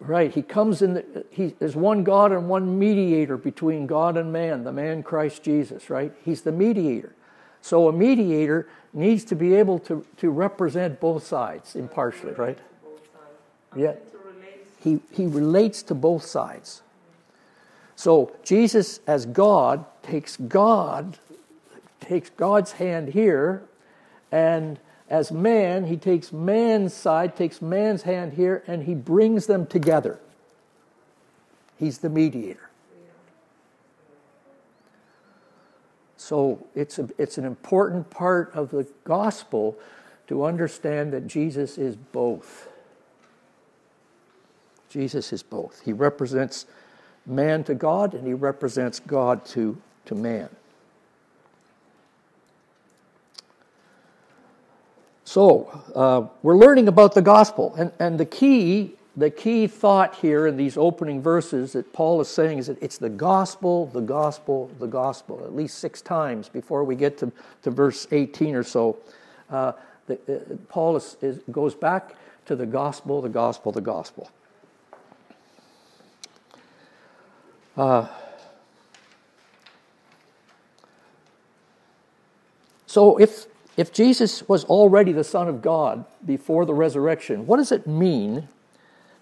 Right, 0.00 0.32
he 0.32 0.42
comes 0.42 0.82
in, 0.82 0.94
the, 0.94 1.24
he, 1.30 1.54
there's 1.58 1.76
one 1.76 2.04
God 2.04 2.32
and 2.32 2.48
one 2.48 2.78
mediator 2.78 3.36
between 3.36 3.86
God 3.86 4.16
and 4.16 4.32
man, 4.32 4.64
the 4.64 4.72
man 4.72 5.02
Christ 5.02 5.42
Jesus, 5.42 5.90
right? 5.90 6.12
He's 6.24 6.42
the 6.42 6.52
mediator. 6.52 7.14
So 7.60 7.88
a 7.88 7.92
mediator 7.92 8.68
needs 8.92 9.24
to 9.26 9.34
be 9.34 9.54
able 9.54 9.78
to, 9.80 10.04
to 10.16 10.30
represent 10.30 11.00
both 11.00 11.26
sides 11.26 11.76
impartially, 11.76 12.32
right? 12.32 12.58
Yeah. 13.76 13.94
He, 14.80 15.00
he 15.12 15.26
relates 15.26 15.82
to 15.84 15.94
both 15.94 16.24
sides. 16.24 16.82
So 17.96 18.32
Jesus, 18.44 19.00
as 19.06 19.26
God, 19.26 19.84
takes 20.02 20.36
God, 20.36 21.18
takes 22.00 22.30
God's 22.30 22.72
hand 22.72 23.08
here, 23.08 23.64
and 24.30 24.78
as 25.08 25.32
man, 25.32 25.86
he 25.86 25.96
takes 25.96 26.32
man's 26.32 26.92
side, 26.92 27.36
takes 27.36 27.62
man's 27.62 28.02
hand 28.02 28.34
here, 28.34 28.62
and 28.66 28.84
he 28.84 28.94
brings 28.94 29.46
them 29.46 29.66
together. 29.66 30.18
He's 31.76 31.98
the 31.98 32.10
mediator. 32.10 32.68
So 36.16 36.66
it's, 36.74 36.98
a, 36.98 37.08
it's 37.16 37.38
an 37.38 37.46
important 37.46 38.10
part 38.10 38.52
of 38.52 38.70
the 38.70 38.86
gospel 39.04 39.78
to 40.26 40.44
understand 40.44 41.12
that 41.14 41.26
Jesus 41.26 41.78
is 41.78 41.96
both. 41.96 42.68
Jesus 44.90 45.32
is 45.32 45.42
both. 45.42 45.80
He 45.84 45.92
represents 45.92 46.66
man 47.24 47.64
to 47.64 47.74
God 47.74 48.14
and 48.14 48.26
he 48.26 48.34
represents 48.34 49.00
God 49.00 49.44
to, 49.46 49.80
to 50.06 50.14
man. 50.14 50.50
So, 55.28 55.66
uh, 55.94 56.26
we're 56.42 56.56
learning 56.56 56.88
about 56.88 57.12
the 57.12 57.20
gospel, 57.20 57.74
and, 57.76 57.92
and 57.98 58.18
the 58.18 58.24
key 58.24 58.94
the 59.14 59.28
key 59.28 59.66
thought 59.66 60.14
here 60.14 60.46
in 60.46 60.56
these 60.56 60.78
opening 60.78 61.20
verses 61.20 61.74
that 61.74 61.92
Paul 61.92 62.22
is 62.22 62.28
saying 62.28 62.56
is 62.56 62.68
that 62.68 62.82
it's 62.82 62.96
the 62.96 63.10
gospel, 63.10 63.84
the 63.86 64.00
gospel, 64.00 64.70
the 64.78 64.86
gospel, 64.86 65.44
at 65.44 65.54
least 65.54 65.80
six 65.80 66.00
times 66.00 66.48
before 66.48 66.82
we 66.82 66.94
get 66.94 67.18
to, 67.18 67.30
to 67.62 67.70
verse 67.70 68.06
18 68.10 68.54
or 68.54 68.62
so. 68.62 68.96
Uh, 69.50 69.72
the, 70.06 70.14
uh, 70.14 70.56
Paul 70.70 70.96
is, 70.96 71.18
is, 71.20 71.40
goes 71.50 71.74
back 71.74 72.14
to 72.46 72.56
the 72.56 72.64
gospel, 72.64 73.20
the 73.20 73.28
gospel, 73.28 73.70
the 73.70 73.82
gospel. 73.82 74.30
Uh, 77.76 78.06
so 82.86 83.18
if, 83.18 83.46
if 83.78 83.92
Jesus 83.92 84.46
was 84.46 84.64
already 84.64 85.12
the 85.12 85.24
Son 85.24 85.48
of 85.48 85.62
God 85.62 86.04
before 86.26 86.66
the 86.66 86.74
resurrection, 86.74 87.46
what 87.46 87.56
does 87.56 87.72
it 87.72 87.86
mean 87.86 88.48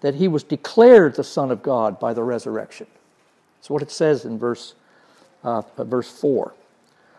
that 0.01 0.15
he 0.15 0.27
was 0.27 0.43
declared 0.43 1.15
the 1.15 1.23
Son 1.23 1.51
of 1.51 1.63
God 1.63 1.97
by 1.99 2.13
the 2.13 2.23
resurrection? 2.23 2.87
That's 3.57 3.69
what 3.69 3.81
it 3.81 3.91
says 3.91 4.25
in 4.25 4.37
verse, 4.37 4.73
uh, 5.43 5.61
verse 5.77 6.09
4. 6.09 6.53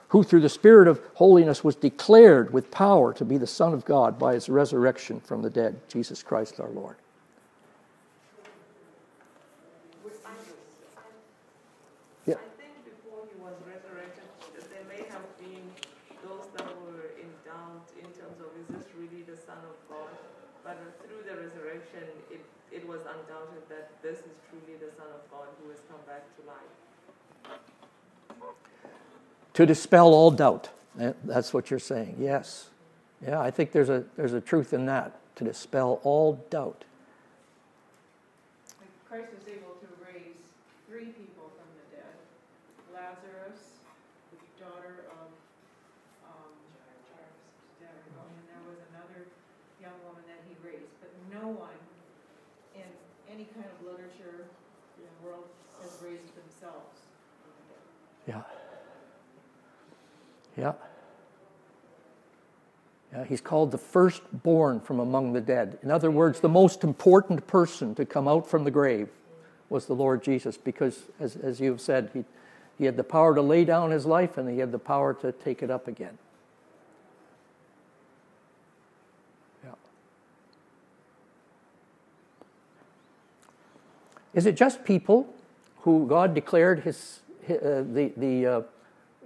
Who 0.09 0.23
through 0.23 0.41
the 0.41 0.49
Spirit 0.49 0.89
of 0.89 1.01
holiness 1.15 1.63
was 1.63 1.77
declared 1.77 2.53
with 2.53 2.71
power 2.71 3.13
to 3.15 3.25
be 3.25 3.39
the 3.39 3.47
Son 3.47 3.73
of 3.73 3.85
God 3.85 4.19
by 4.19 4.35
his 4.35 4.49
resurrection 4.49 5.21
from 5.21 5.43
the 5.43 5.51
dead, 5.51 5.79
Jesus 5.89 6.23
Christ 6.23 6.59
our 6.61 6.71
Lord. 6.71 6.97
Yeah. 12.27 12.35
I 12.35 12.61
think 12.61 12.73
before 12.85 13.25
he 13.29 13.41
was 13.41 13.55
resurrected, 13.65 14.25
there 14.69 14.85
may 14.89 15.05
have 15.09 15.25
been 15.39 15.65
those 16.25 16.45
that 16.57 16.69
were 16.85 17.13
in 17.17 17.29
doubt 17.45 17.89
in 17.97 18.09
terms 18.13 18.37
of 18.41 18.53
is 18.61 18.69
this 18.69 18.89
really 18.97 19.25
the 19.25 19.37
Son 19.37 19.57
of 19.65 19.77
God? 19.89 20.13
But 20.65 20.77
through 21.05 21.25
the 21.25 21.41
resurrection, 21.41 22.05
it, 22.31 22.45
it 22.73 22.87
was 22.89 23.01
undoubted 23.01 23.65
that 23.69 23.88
this 24.03 24.19
is 24.19 24.33
truly 24.49 24.79
the 24.79 24.91
Son 24.97 25.07
of 25.15 25.31
God 25.31 25.49
who 25.63 25.71
has 25.71 25.81
come 25.89 26.01
back 26.07 26.25
to 26.37 26.43
life. 26.47 27.61
To 29.55 29.67
dispel 29.67 30.15
all 30.15 30.31
doubt. 30.31 30.71
That's 31.25 31.53
what 31.53 31.71
you're 31.71 31.79
saying. 31.79 32.17
Yes. 32.19 32.71
Yeah, 33.23 33.41
I 33.41 33.51
think 33.51 33.73
there's 33.73 33.89
a, 33.89 34.05
there's 34.17 34.33
a 34.33 34.41
truth 34.41 34.73
in 34.73 34.87
that. 34.87 35.19
To 35.37 35.45
dispel 35.45 36.01
all 36.03 36.45
doubt. 36.51 36.85
Christ 39.09 39.31
was 39.35 39.47
able 39.47 39.79
to 39.79 39.87
raise 40.03 40.43
three 40.91 41.15
people 41.15 41.51
from 41.55 41.71
the 41.79 41.97
dead. 41.97 42.15
Lazarus, 42.91 43.79
the 44.35 44.39
daughter 44.59 45.07
of, 45.15 45.31
um, 46.27 46.51
and 47.79 47.91
there 48.51 48.63
was 48.67 48.79
another 48.91 49.31
young 49.79 49.95
woman 50.03 50.23
that 50.27 50.43
he 50.51 50.59
raised. 50.67 50.91
But 50.99 51.11
no 51.31 51.49
one 51.55 51.79
in 52.75 52.91
any 53.33 53.45
kind 53.55 53.67
of 53.67 53.87
literature 53.87 54.47
in 54.97 55.05
the 55.05 55.29
world 55.29 55.45
has 55.81 55.91
raised 56.03 56.35
themselves. 56.35 57.01
Yeah. 58.27 58.43
Yeah. 60.57 60.73
Yeah, 63.13 63.25
he's 63.25 63.41
called 63.41 63.71
the 63.71 63.79
firstborn 63.79 64.81
from 64.81 65.01
among 65.01 65.33
the 65.33 65.41
dead. 65.41 65.79
In 65.83 65.91
other 65.91 66.11
words, 66.11 66.41
the 66.41 66.49
most 66.49 66.85
important 66.85 67.47
person 67.47 67.95
to 67.95 68.05
come 68.05 68.29
out 68.29 68.49
from 68.49 68.65
the 68.65 68.71
grave 68.71 69.09
was 69.71 69.87
the 69.87 69.95
Lord 69.95 70.23
Jesus 70.23 70.57
because, 70.57 71.05
as, 71.19 71.37
as 71.37 71.61
you've 71.61 71.81
said, 71.81 72.11
he, 72.13 72.25
he 72.77 72.85
had 72.85 72.97
the 72.97 73.05
power 73.05 73.35
to 73.35 73.43
lay 73.43 73.65
down 73.65 73.91
his 73.91 74.05
life 74.05 74.37
and 74.37 74.49
he 74.49 74.59
had 74.59 74.73
the 74.73 74.79
power 74.79 75.15
to 75.15 75.33
take 75.33 75.63
it 75.63 75.71
up 75.71 75.89
again. 75.89 76.19
Is 84.39 84.47
it 84.47 84.55
just 84.55 84.85
people 84.85 85.27
who 85.79 86.07
God 86.07 86.33
declared 86.33 86.85
his, 86.85 87.23
hi- 87.49 87.57
uh, 87.57 87.83
the, 87.83 88.13
the, 88.17 88.47
uh, 88.47 88.63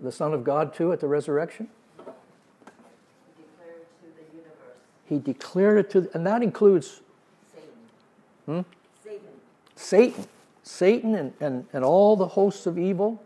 the 0.00 0.10
Son 0.10 0.32
of 0.32 0.42
God 0.42 0.72
to 0.76 0.90
at 0.90 1.00
the 1.00 1.06
resurrection? 1.06 1.68
He 1.98 3.42
declared 3.42 3.76
it 3.76 3.88
to 4.00 4.06
the 4.16 4.36
universe, 4.38 4.78
He 5.04 5.18
declared 5.18 5.78
it 5.80 5.90
to, 5.90 6.10
and 6.14 6.26
that 6.26 6.42
includes 6.42 7.02
Satan. 7.54 7.68
Hmm? 8.46 8.60
Satan. 9.04 9.28
Satan. 9.76 10.26
Satan 10.62 11.14
and, 11.14 11.34
and, 11.40 11.66
and 11.74 11.84
all 11.84 12.16
the 12.16 12.28
hosts 12.28 12.64
of 12.64 12.78
evil 12.78 13.22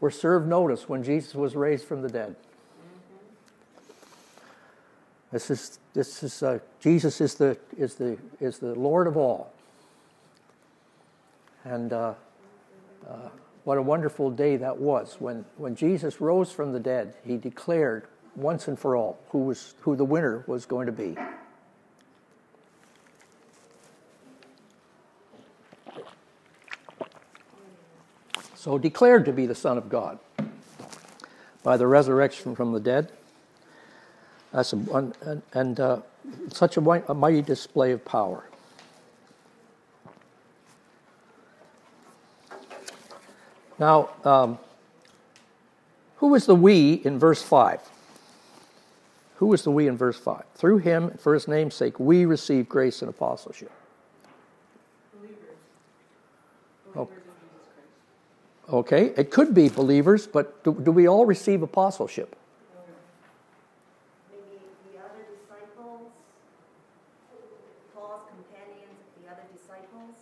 were 0.00 0.10
served 0.10 0.46
notice 0.46 0.86
when 0.86 1.02
Jesus 1.02 1.34
was 1.34 1.56
raised 1.56 1.86
from 1.86 2.02
the 2.02 2.10
dead. 2.10 2.36
This 5.32 5.50
is, 5.50 5.78
this 5.94 6.22
is 6.22 6.42
uh, 6.42 6.58
Jesus 6.78 7.22
is 7.22 7.36
the, 7.36 7.56
is, 7.78 7.94
the, 7.94 8.18
is 8.38 8.58
the 8.58 8.74
Lord 8.74 9.06
of 9.06 9.16
all. 9.16 9.54
And 11.66 11.92
uh, 11.92 12.14
uh, 13.08 13.28
what 13.64 13.76
a 13.76 13.82
wonderful 13.82 14.30
day 14.30 14.56
that 14.56 14.78
was. 14.78 15.16
When, 15.18 15.44
when 15.56 15.74
Jesus 15.74 16.20
rose 16.20 16.52
from 16.52 16.72
the 16.72 16.78
dead, 16.78 17.14
he 17.24 17.36
declared 17.36 18.06
once 18.36 18.68
and 18.68 18.78
for 18.78 18.94
all 18.94 19.18
who, 19.30 19.40
was, 19.40 19.74
who 19.80 19.96
the 19.96 20.04
winner 20.04 20.44
was 20.46 20.64
going 20.64 20.86
to 20.86 20.92
be. 20.92 21.16
So 28.54 28.78
declared 28.78 29.24
to 29.24 29.32
be 29.32 29.46
the 29.46 29.54
Son 29.54 29.76
of 29.76 29.88
God 29.88 30.20
by 31.64 31.76
the 31.76 31.88
resurrection 31.88 32.54
from 32.54 32.72
the 32.72 32.80
dead. 32.80 33.10
That's 34.52 34.72
a, 34.72 34.76
and, 34.76 35.42
and 35.52 35.80
uh, 35.80 36.00
such 36.52 36.76
a, 36.76 36.80
a 37.10 37.14
mighty 37.14 37.42
display 37.42 37.90
of 37.90 38.04
power. 38.04 38.44
Now, 43.78 44.10
um, 44.24 44.58
who 46.16 46.34
is 46.34 46.46
the 46.46 46.54
we 46.54 46.94
in 46.94 47.18
verse 47.18 47.42
5? 47.42 47.80
Who 49.36 49.52
is 49.52 49.62
the 49.62 49.70
we 49.70 49.86
in 49.86 49.96
verse 49.96 50.18
5? 50.18 50.44
Through 50.54 50.78
him, 50.78 51.10
for 51.18 51.34
his 51.34 51.46
name's 51.46 51.74
sake, 51.74 52.00
we 52.00 52.24
receive 52.24 52.68
grace 52.68 53.02
and 53.02 53.10
apostleship. 53.10 53.70
Believers. 55.14 55.36
Oh. 56.96 57.08
Okay, 58.68 59.12
it 59.16 59.30
could 59.30 59.54
be 59.54 59.68
believers, 59.68 60.26
but 60.26 60.64
do, 60.64 60.72
do 60.82 60.90
we 60.90 61.06
all 61.06 61.26
receive 61.26 61.62
apostleship? 61.62 62.34
Maybe 64.32 64.58
the 64.90 64.98
other 64.98 65.22
disciples, 65.30 66.10
Paul's 67.94 68.22
companions, 68.30 68.98
the 69.22 69.30
other 69.30 69.44
disciples. 69.52 70.16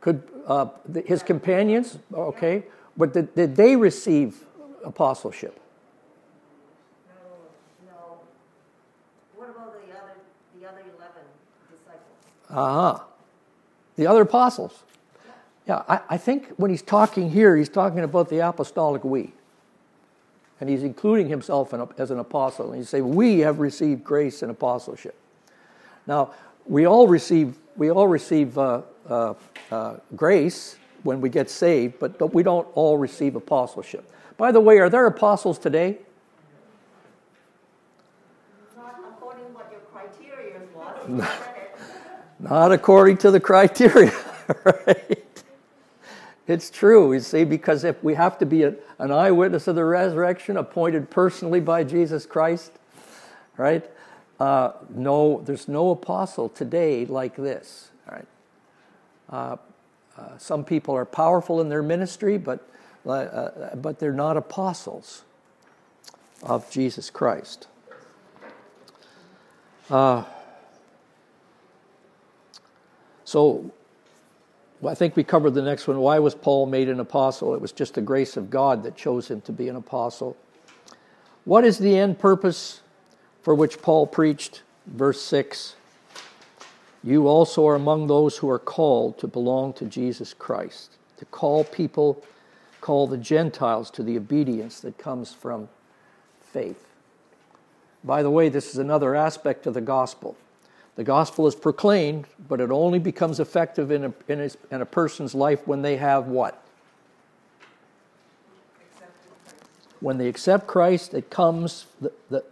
Could 0.00 0.22
uh, 0.46 0.68
his 1.04 1.24
companions, 1.24 1.98
okay, 2.14 2.62
but 2.96 3.12
did, 3.12 3.34
did 3.34 3.56
they 3.56 3.76
receive 3.76 4.44
apostleship? 4.84 5.60
No. 7.86 8.18
What 9.36 9.50
about 9.50 9.74
the 9.74 9.92
other, 9.92 10.14
the 10.60 10.68
other 10.68 10.80
eleven 10.80 11.22
disciples? 11.70 12.50
Uh 12.50 12.92
huh. 12.92 13.04
The 13.96 14.06
other 14.06 14.22
apostles. 14.22 14.82
Yeah, 15.66 15.82
I, 15.88 16.00
I 16.10 16.16
think 16.18 16.48
when 16.56 16.70
he's 16.70 16.82
talking 16.82 17.30
here, 17.30 17.56
he's 17.56 17.68
talking 17.68 18.00
about 18.00 18.28
the 18.28 18.46
apostolic 18.46 19.02
we. 19.02 19.32
And 20.60 20.68
he's 20.68 20.82
including 20.82 21.28
himself 21.28 21.72
in, 21.72 21.86
as 21.98 22.10
an 22.10 22.18
apostle. 22.18 22.70
And 22.70 22.76
he 22.76 22.84
say, 22.84 23.00
We 23.00 23.40
have 23.40 23.58
received 23.58 24.04
grace 24.04 24.42
and 24.42 24.50
apostleship. 24.50 25.16
Now, 26.06 26.32
we 26.66 26.86
all 26.86 27.08
receive, 27.08 27.56
we 27.76 27.90
all 27.90 28.08
receive 28.08 28.56
uh, 28.58 28.82
uh, 29.08 29.34
uh, 29.70 29.96
grace 30.14 30.76
when 31.04 31.20
we 31.20 31.28
get 31.28 31.48
saved, 31.48 31.98
but, 32.00 32.18
but 32.18 32.34
we 32.34 32.42
don't 32.42 32.66
all 32.74 32.98
receive 32.98 33.36
apostleship. 33.36 34.10
By 34.36 34.50
the 34.50 34.60
way, 34.60 34.78
are 34.78 34.90
there 34.90 35.06
apostles 35.06 35.58
today? 35.58 35.98
Not 38.76 38.98
according 39.12 39.44
to 39.44 39.50
what 39.52 39.70
your 39.70 39.80
criteria 39.92 40.60
was. 40.74 41.28
Not 42.40 42.72
according 42.72 43.18
to 43.18 43.30
the 43.30 43.38
criteria, 43.38 44.12
right? 44.64 45.44
It's 46.46 46.68
true, 46.68 47.12
you 47.12 47.20
see, 47.20 47.44
because 47.44 47.84
if 47.84 48.02
we 48.02 48.14
have 48.14 48.38
to 48.38 48.46
be 48.46 48.64
a, 48.64 48.74
an 48.98 49.10
eyewitness 49.10 49.66
of 49.68 49.76
the 49.76 49.84
resurrection 49.84 50.56
appointed 50.56 51.10
personally 51.10 51.60
by 51.60 51.84
Jesus 51.84 52.26
Christ, 52.26 52.72
right? 53.56 53.88
Uh, 54.40 54.72
no, 54.90 55.42
there's 55.44 55.68
no 55.68 55.90
apostle 55.90 56.48
today 56.48 57.06
like 57.06 57.36
this, 57.36 57.90
right? 58.10 58.26
Uh, 59.30 59.56
uh, 60.16 60.38
some 60.38 60.64
people 60.64 60.94
are 60.94 61.04
powerful 61.04 61.60
in 61.60 61.68
their 61.68 61.82
ministry, 61.82 62.38
but, 62.38 62.66
uh, 63.06 63.10
uh, 63.10 63.76
but 63.76 63.98
they're 63.98 64.12
not 64.12 64.36
apostles 64.36 65.24
of 66.42 66.70
Jesus 66.70 67.10
Christ. 67.10 67.66
Uh, 69.90 70.24
so 73.24 73.70
I 74.86 74.94
think 74.94 75.16
we 75.16 75.24
covered 75.24 75.50
the 75.50 75.62
next 75.62 75.88
one. 75.88 75.98
Why 75.98 76.18
was 76.18 76.34
Paul 76.34 76.66
made 76.66 76.88
an 76.88 77.00
apostle? 77.00 77.54
It 77.54 77.60
was 77.60 77.72
just 77.72 77.94
the 77.94 78.02
grace 78.02 78.36
of 78.36 78.50
God 78.50 78.82
that 78.84 78.96
chose 78.96 79.30
him 79.30 79.40
to 79.42 79.52
be 79.52 79.68
an 79.68 79.76
apostle. 79.76 80.36
What 81.44 81.64
is 81.64 81.78
the 81.78 81.96
end 81.98 82.18
purpose 82.18 82.80
for 83.42 83.54
which 83.54 83.82
Paul 83.82 84.06
preached? 84.06 84.62
Verse 84.86 85.20
6 85.22 85.76
You 87.04 87.28
also 87.28 87.66
are 87.68 87.74
among 87.74 88.06
those 88.06 88.38
who 88.38 88.48
are 88.48 88.58
called 88.58 89.18
to 89.18 89.26
belong 89.26 89.74
to 89.74 89.84
Jesus 89.84 90.32
Christ, 90.32 90.92
to 91.18 91.26
call 91.26 91.62
people, 91.64 92.24
call 92.80 93.06
the 93.06 93.18
Gentiles 93.18 93.90
to 93.90 94.02
the 94.02 94.16
obedience 94.16 94.80
that 94.80 94.96
comes 94.96 95.34
from 95.34 95.68
faith. 96.40 96.86
By 98.02 98.22
the 98.22 98.30
way, 98.30 98.48
this 98.48 98.70
is 98.70 98.78
another 98.78 99.14
aspect 99.14 99.66
of 99.66 99.74
the 99.74 99.82
gospel. 99.82 100.34
The 100.96 101.04
gospel 101.04 101.46
is 101.46 101.54
proclaimed, 101.54 102.24
but 102.48 102.60
it 102.60 102.70
only 102.70 102.98
becomes 102.98 103.38
effective 103.38 103.90
in 103.90 104.04
a, 104.04 104.14
in 104.28 104.40
a, 104.40 104.50
in 104.74 104.80
a 104.80 104.86
person's 104.86 105.34
life 105.34 105.66
when 105.66 105.82
they 105.82 105.96
have 105.98 106.28
what? 106.28 106.62
When 110.00 110.16
they 110.16 110.28
accept 110.28 110.66
Christ, 110.66 111.12
it 111.12 111.28
comes, 111.28 111.86
the, 112.00 112.12
the, 112.30 112.44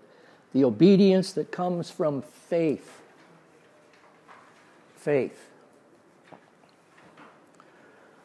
the 0.53 0.65
obedience 0.65 1.33
that 1.33 1.51
comes 1.51 1.91
from 1.91 2.21
faith. 2.21 3.02
Faith. 5.03 5.49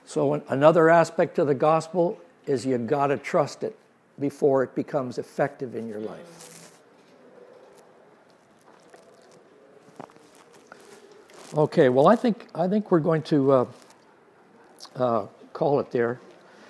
So, 0.05 0.43
another 0.47 0.91
aspect 0.91 1.39
of 1.39 1.47
the 1.47 1.55
gospel 1.55 2.19
is 2.45 2.67
you 2.67 2.77
got 2.77 3.07
to 3.07 3.17
trust 3.17 3.63
it 3.63 3.75
before 4.19 4.61
it 4.61 4.75
becomes 4.75 5.17
effective 5.17 5.73
in 5.73 5.87
your 5.87 5.99
life. 5.99 6.71
Okay, 11.55 11.89
well, 11.89 12.07
I 12.07 12.15
think, 12.15 12.47
I 12.53 12.67
think 12.67 12.91
we're 12.91 12.99
going 12.99 13.23
to 13.23 13.51
uh, 13.51 13.65
uh, 14.95 15.25
call 15.53 15.79
it 15.79 15.89
there. 15.89 16.19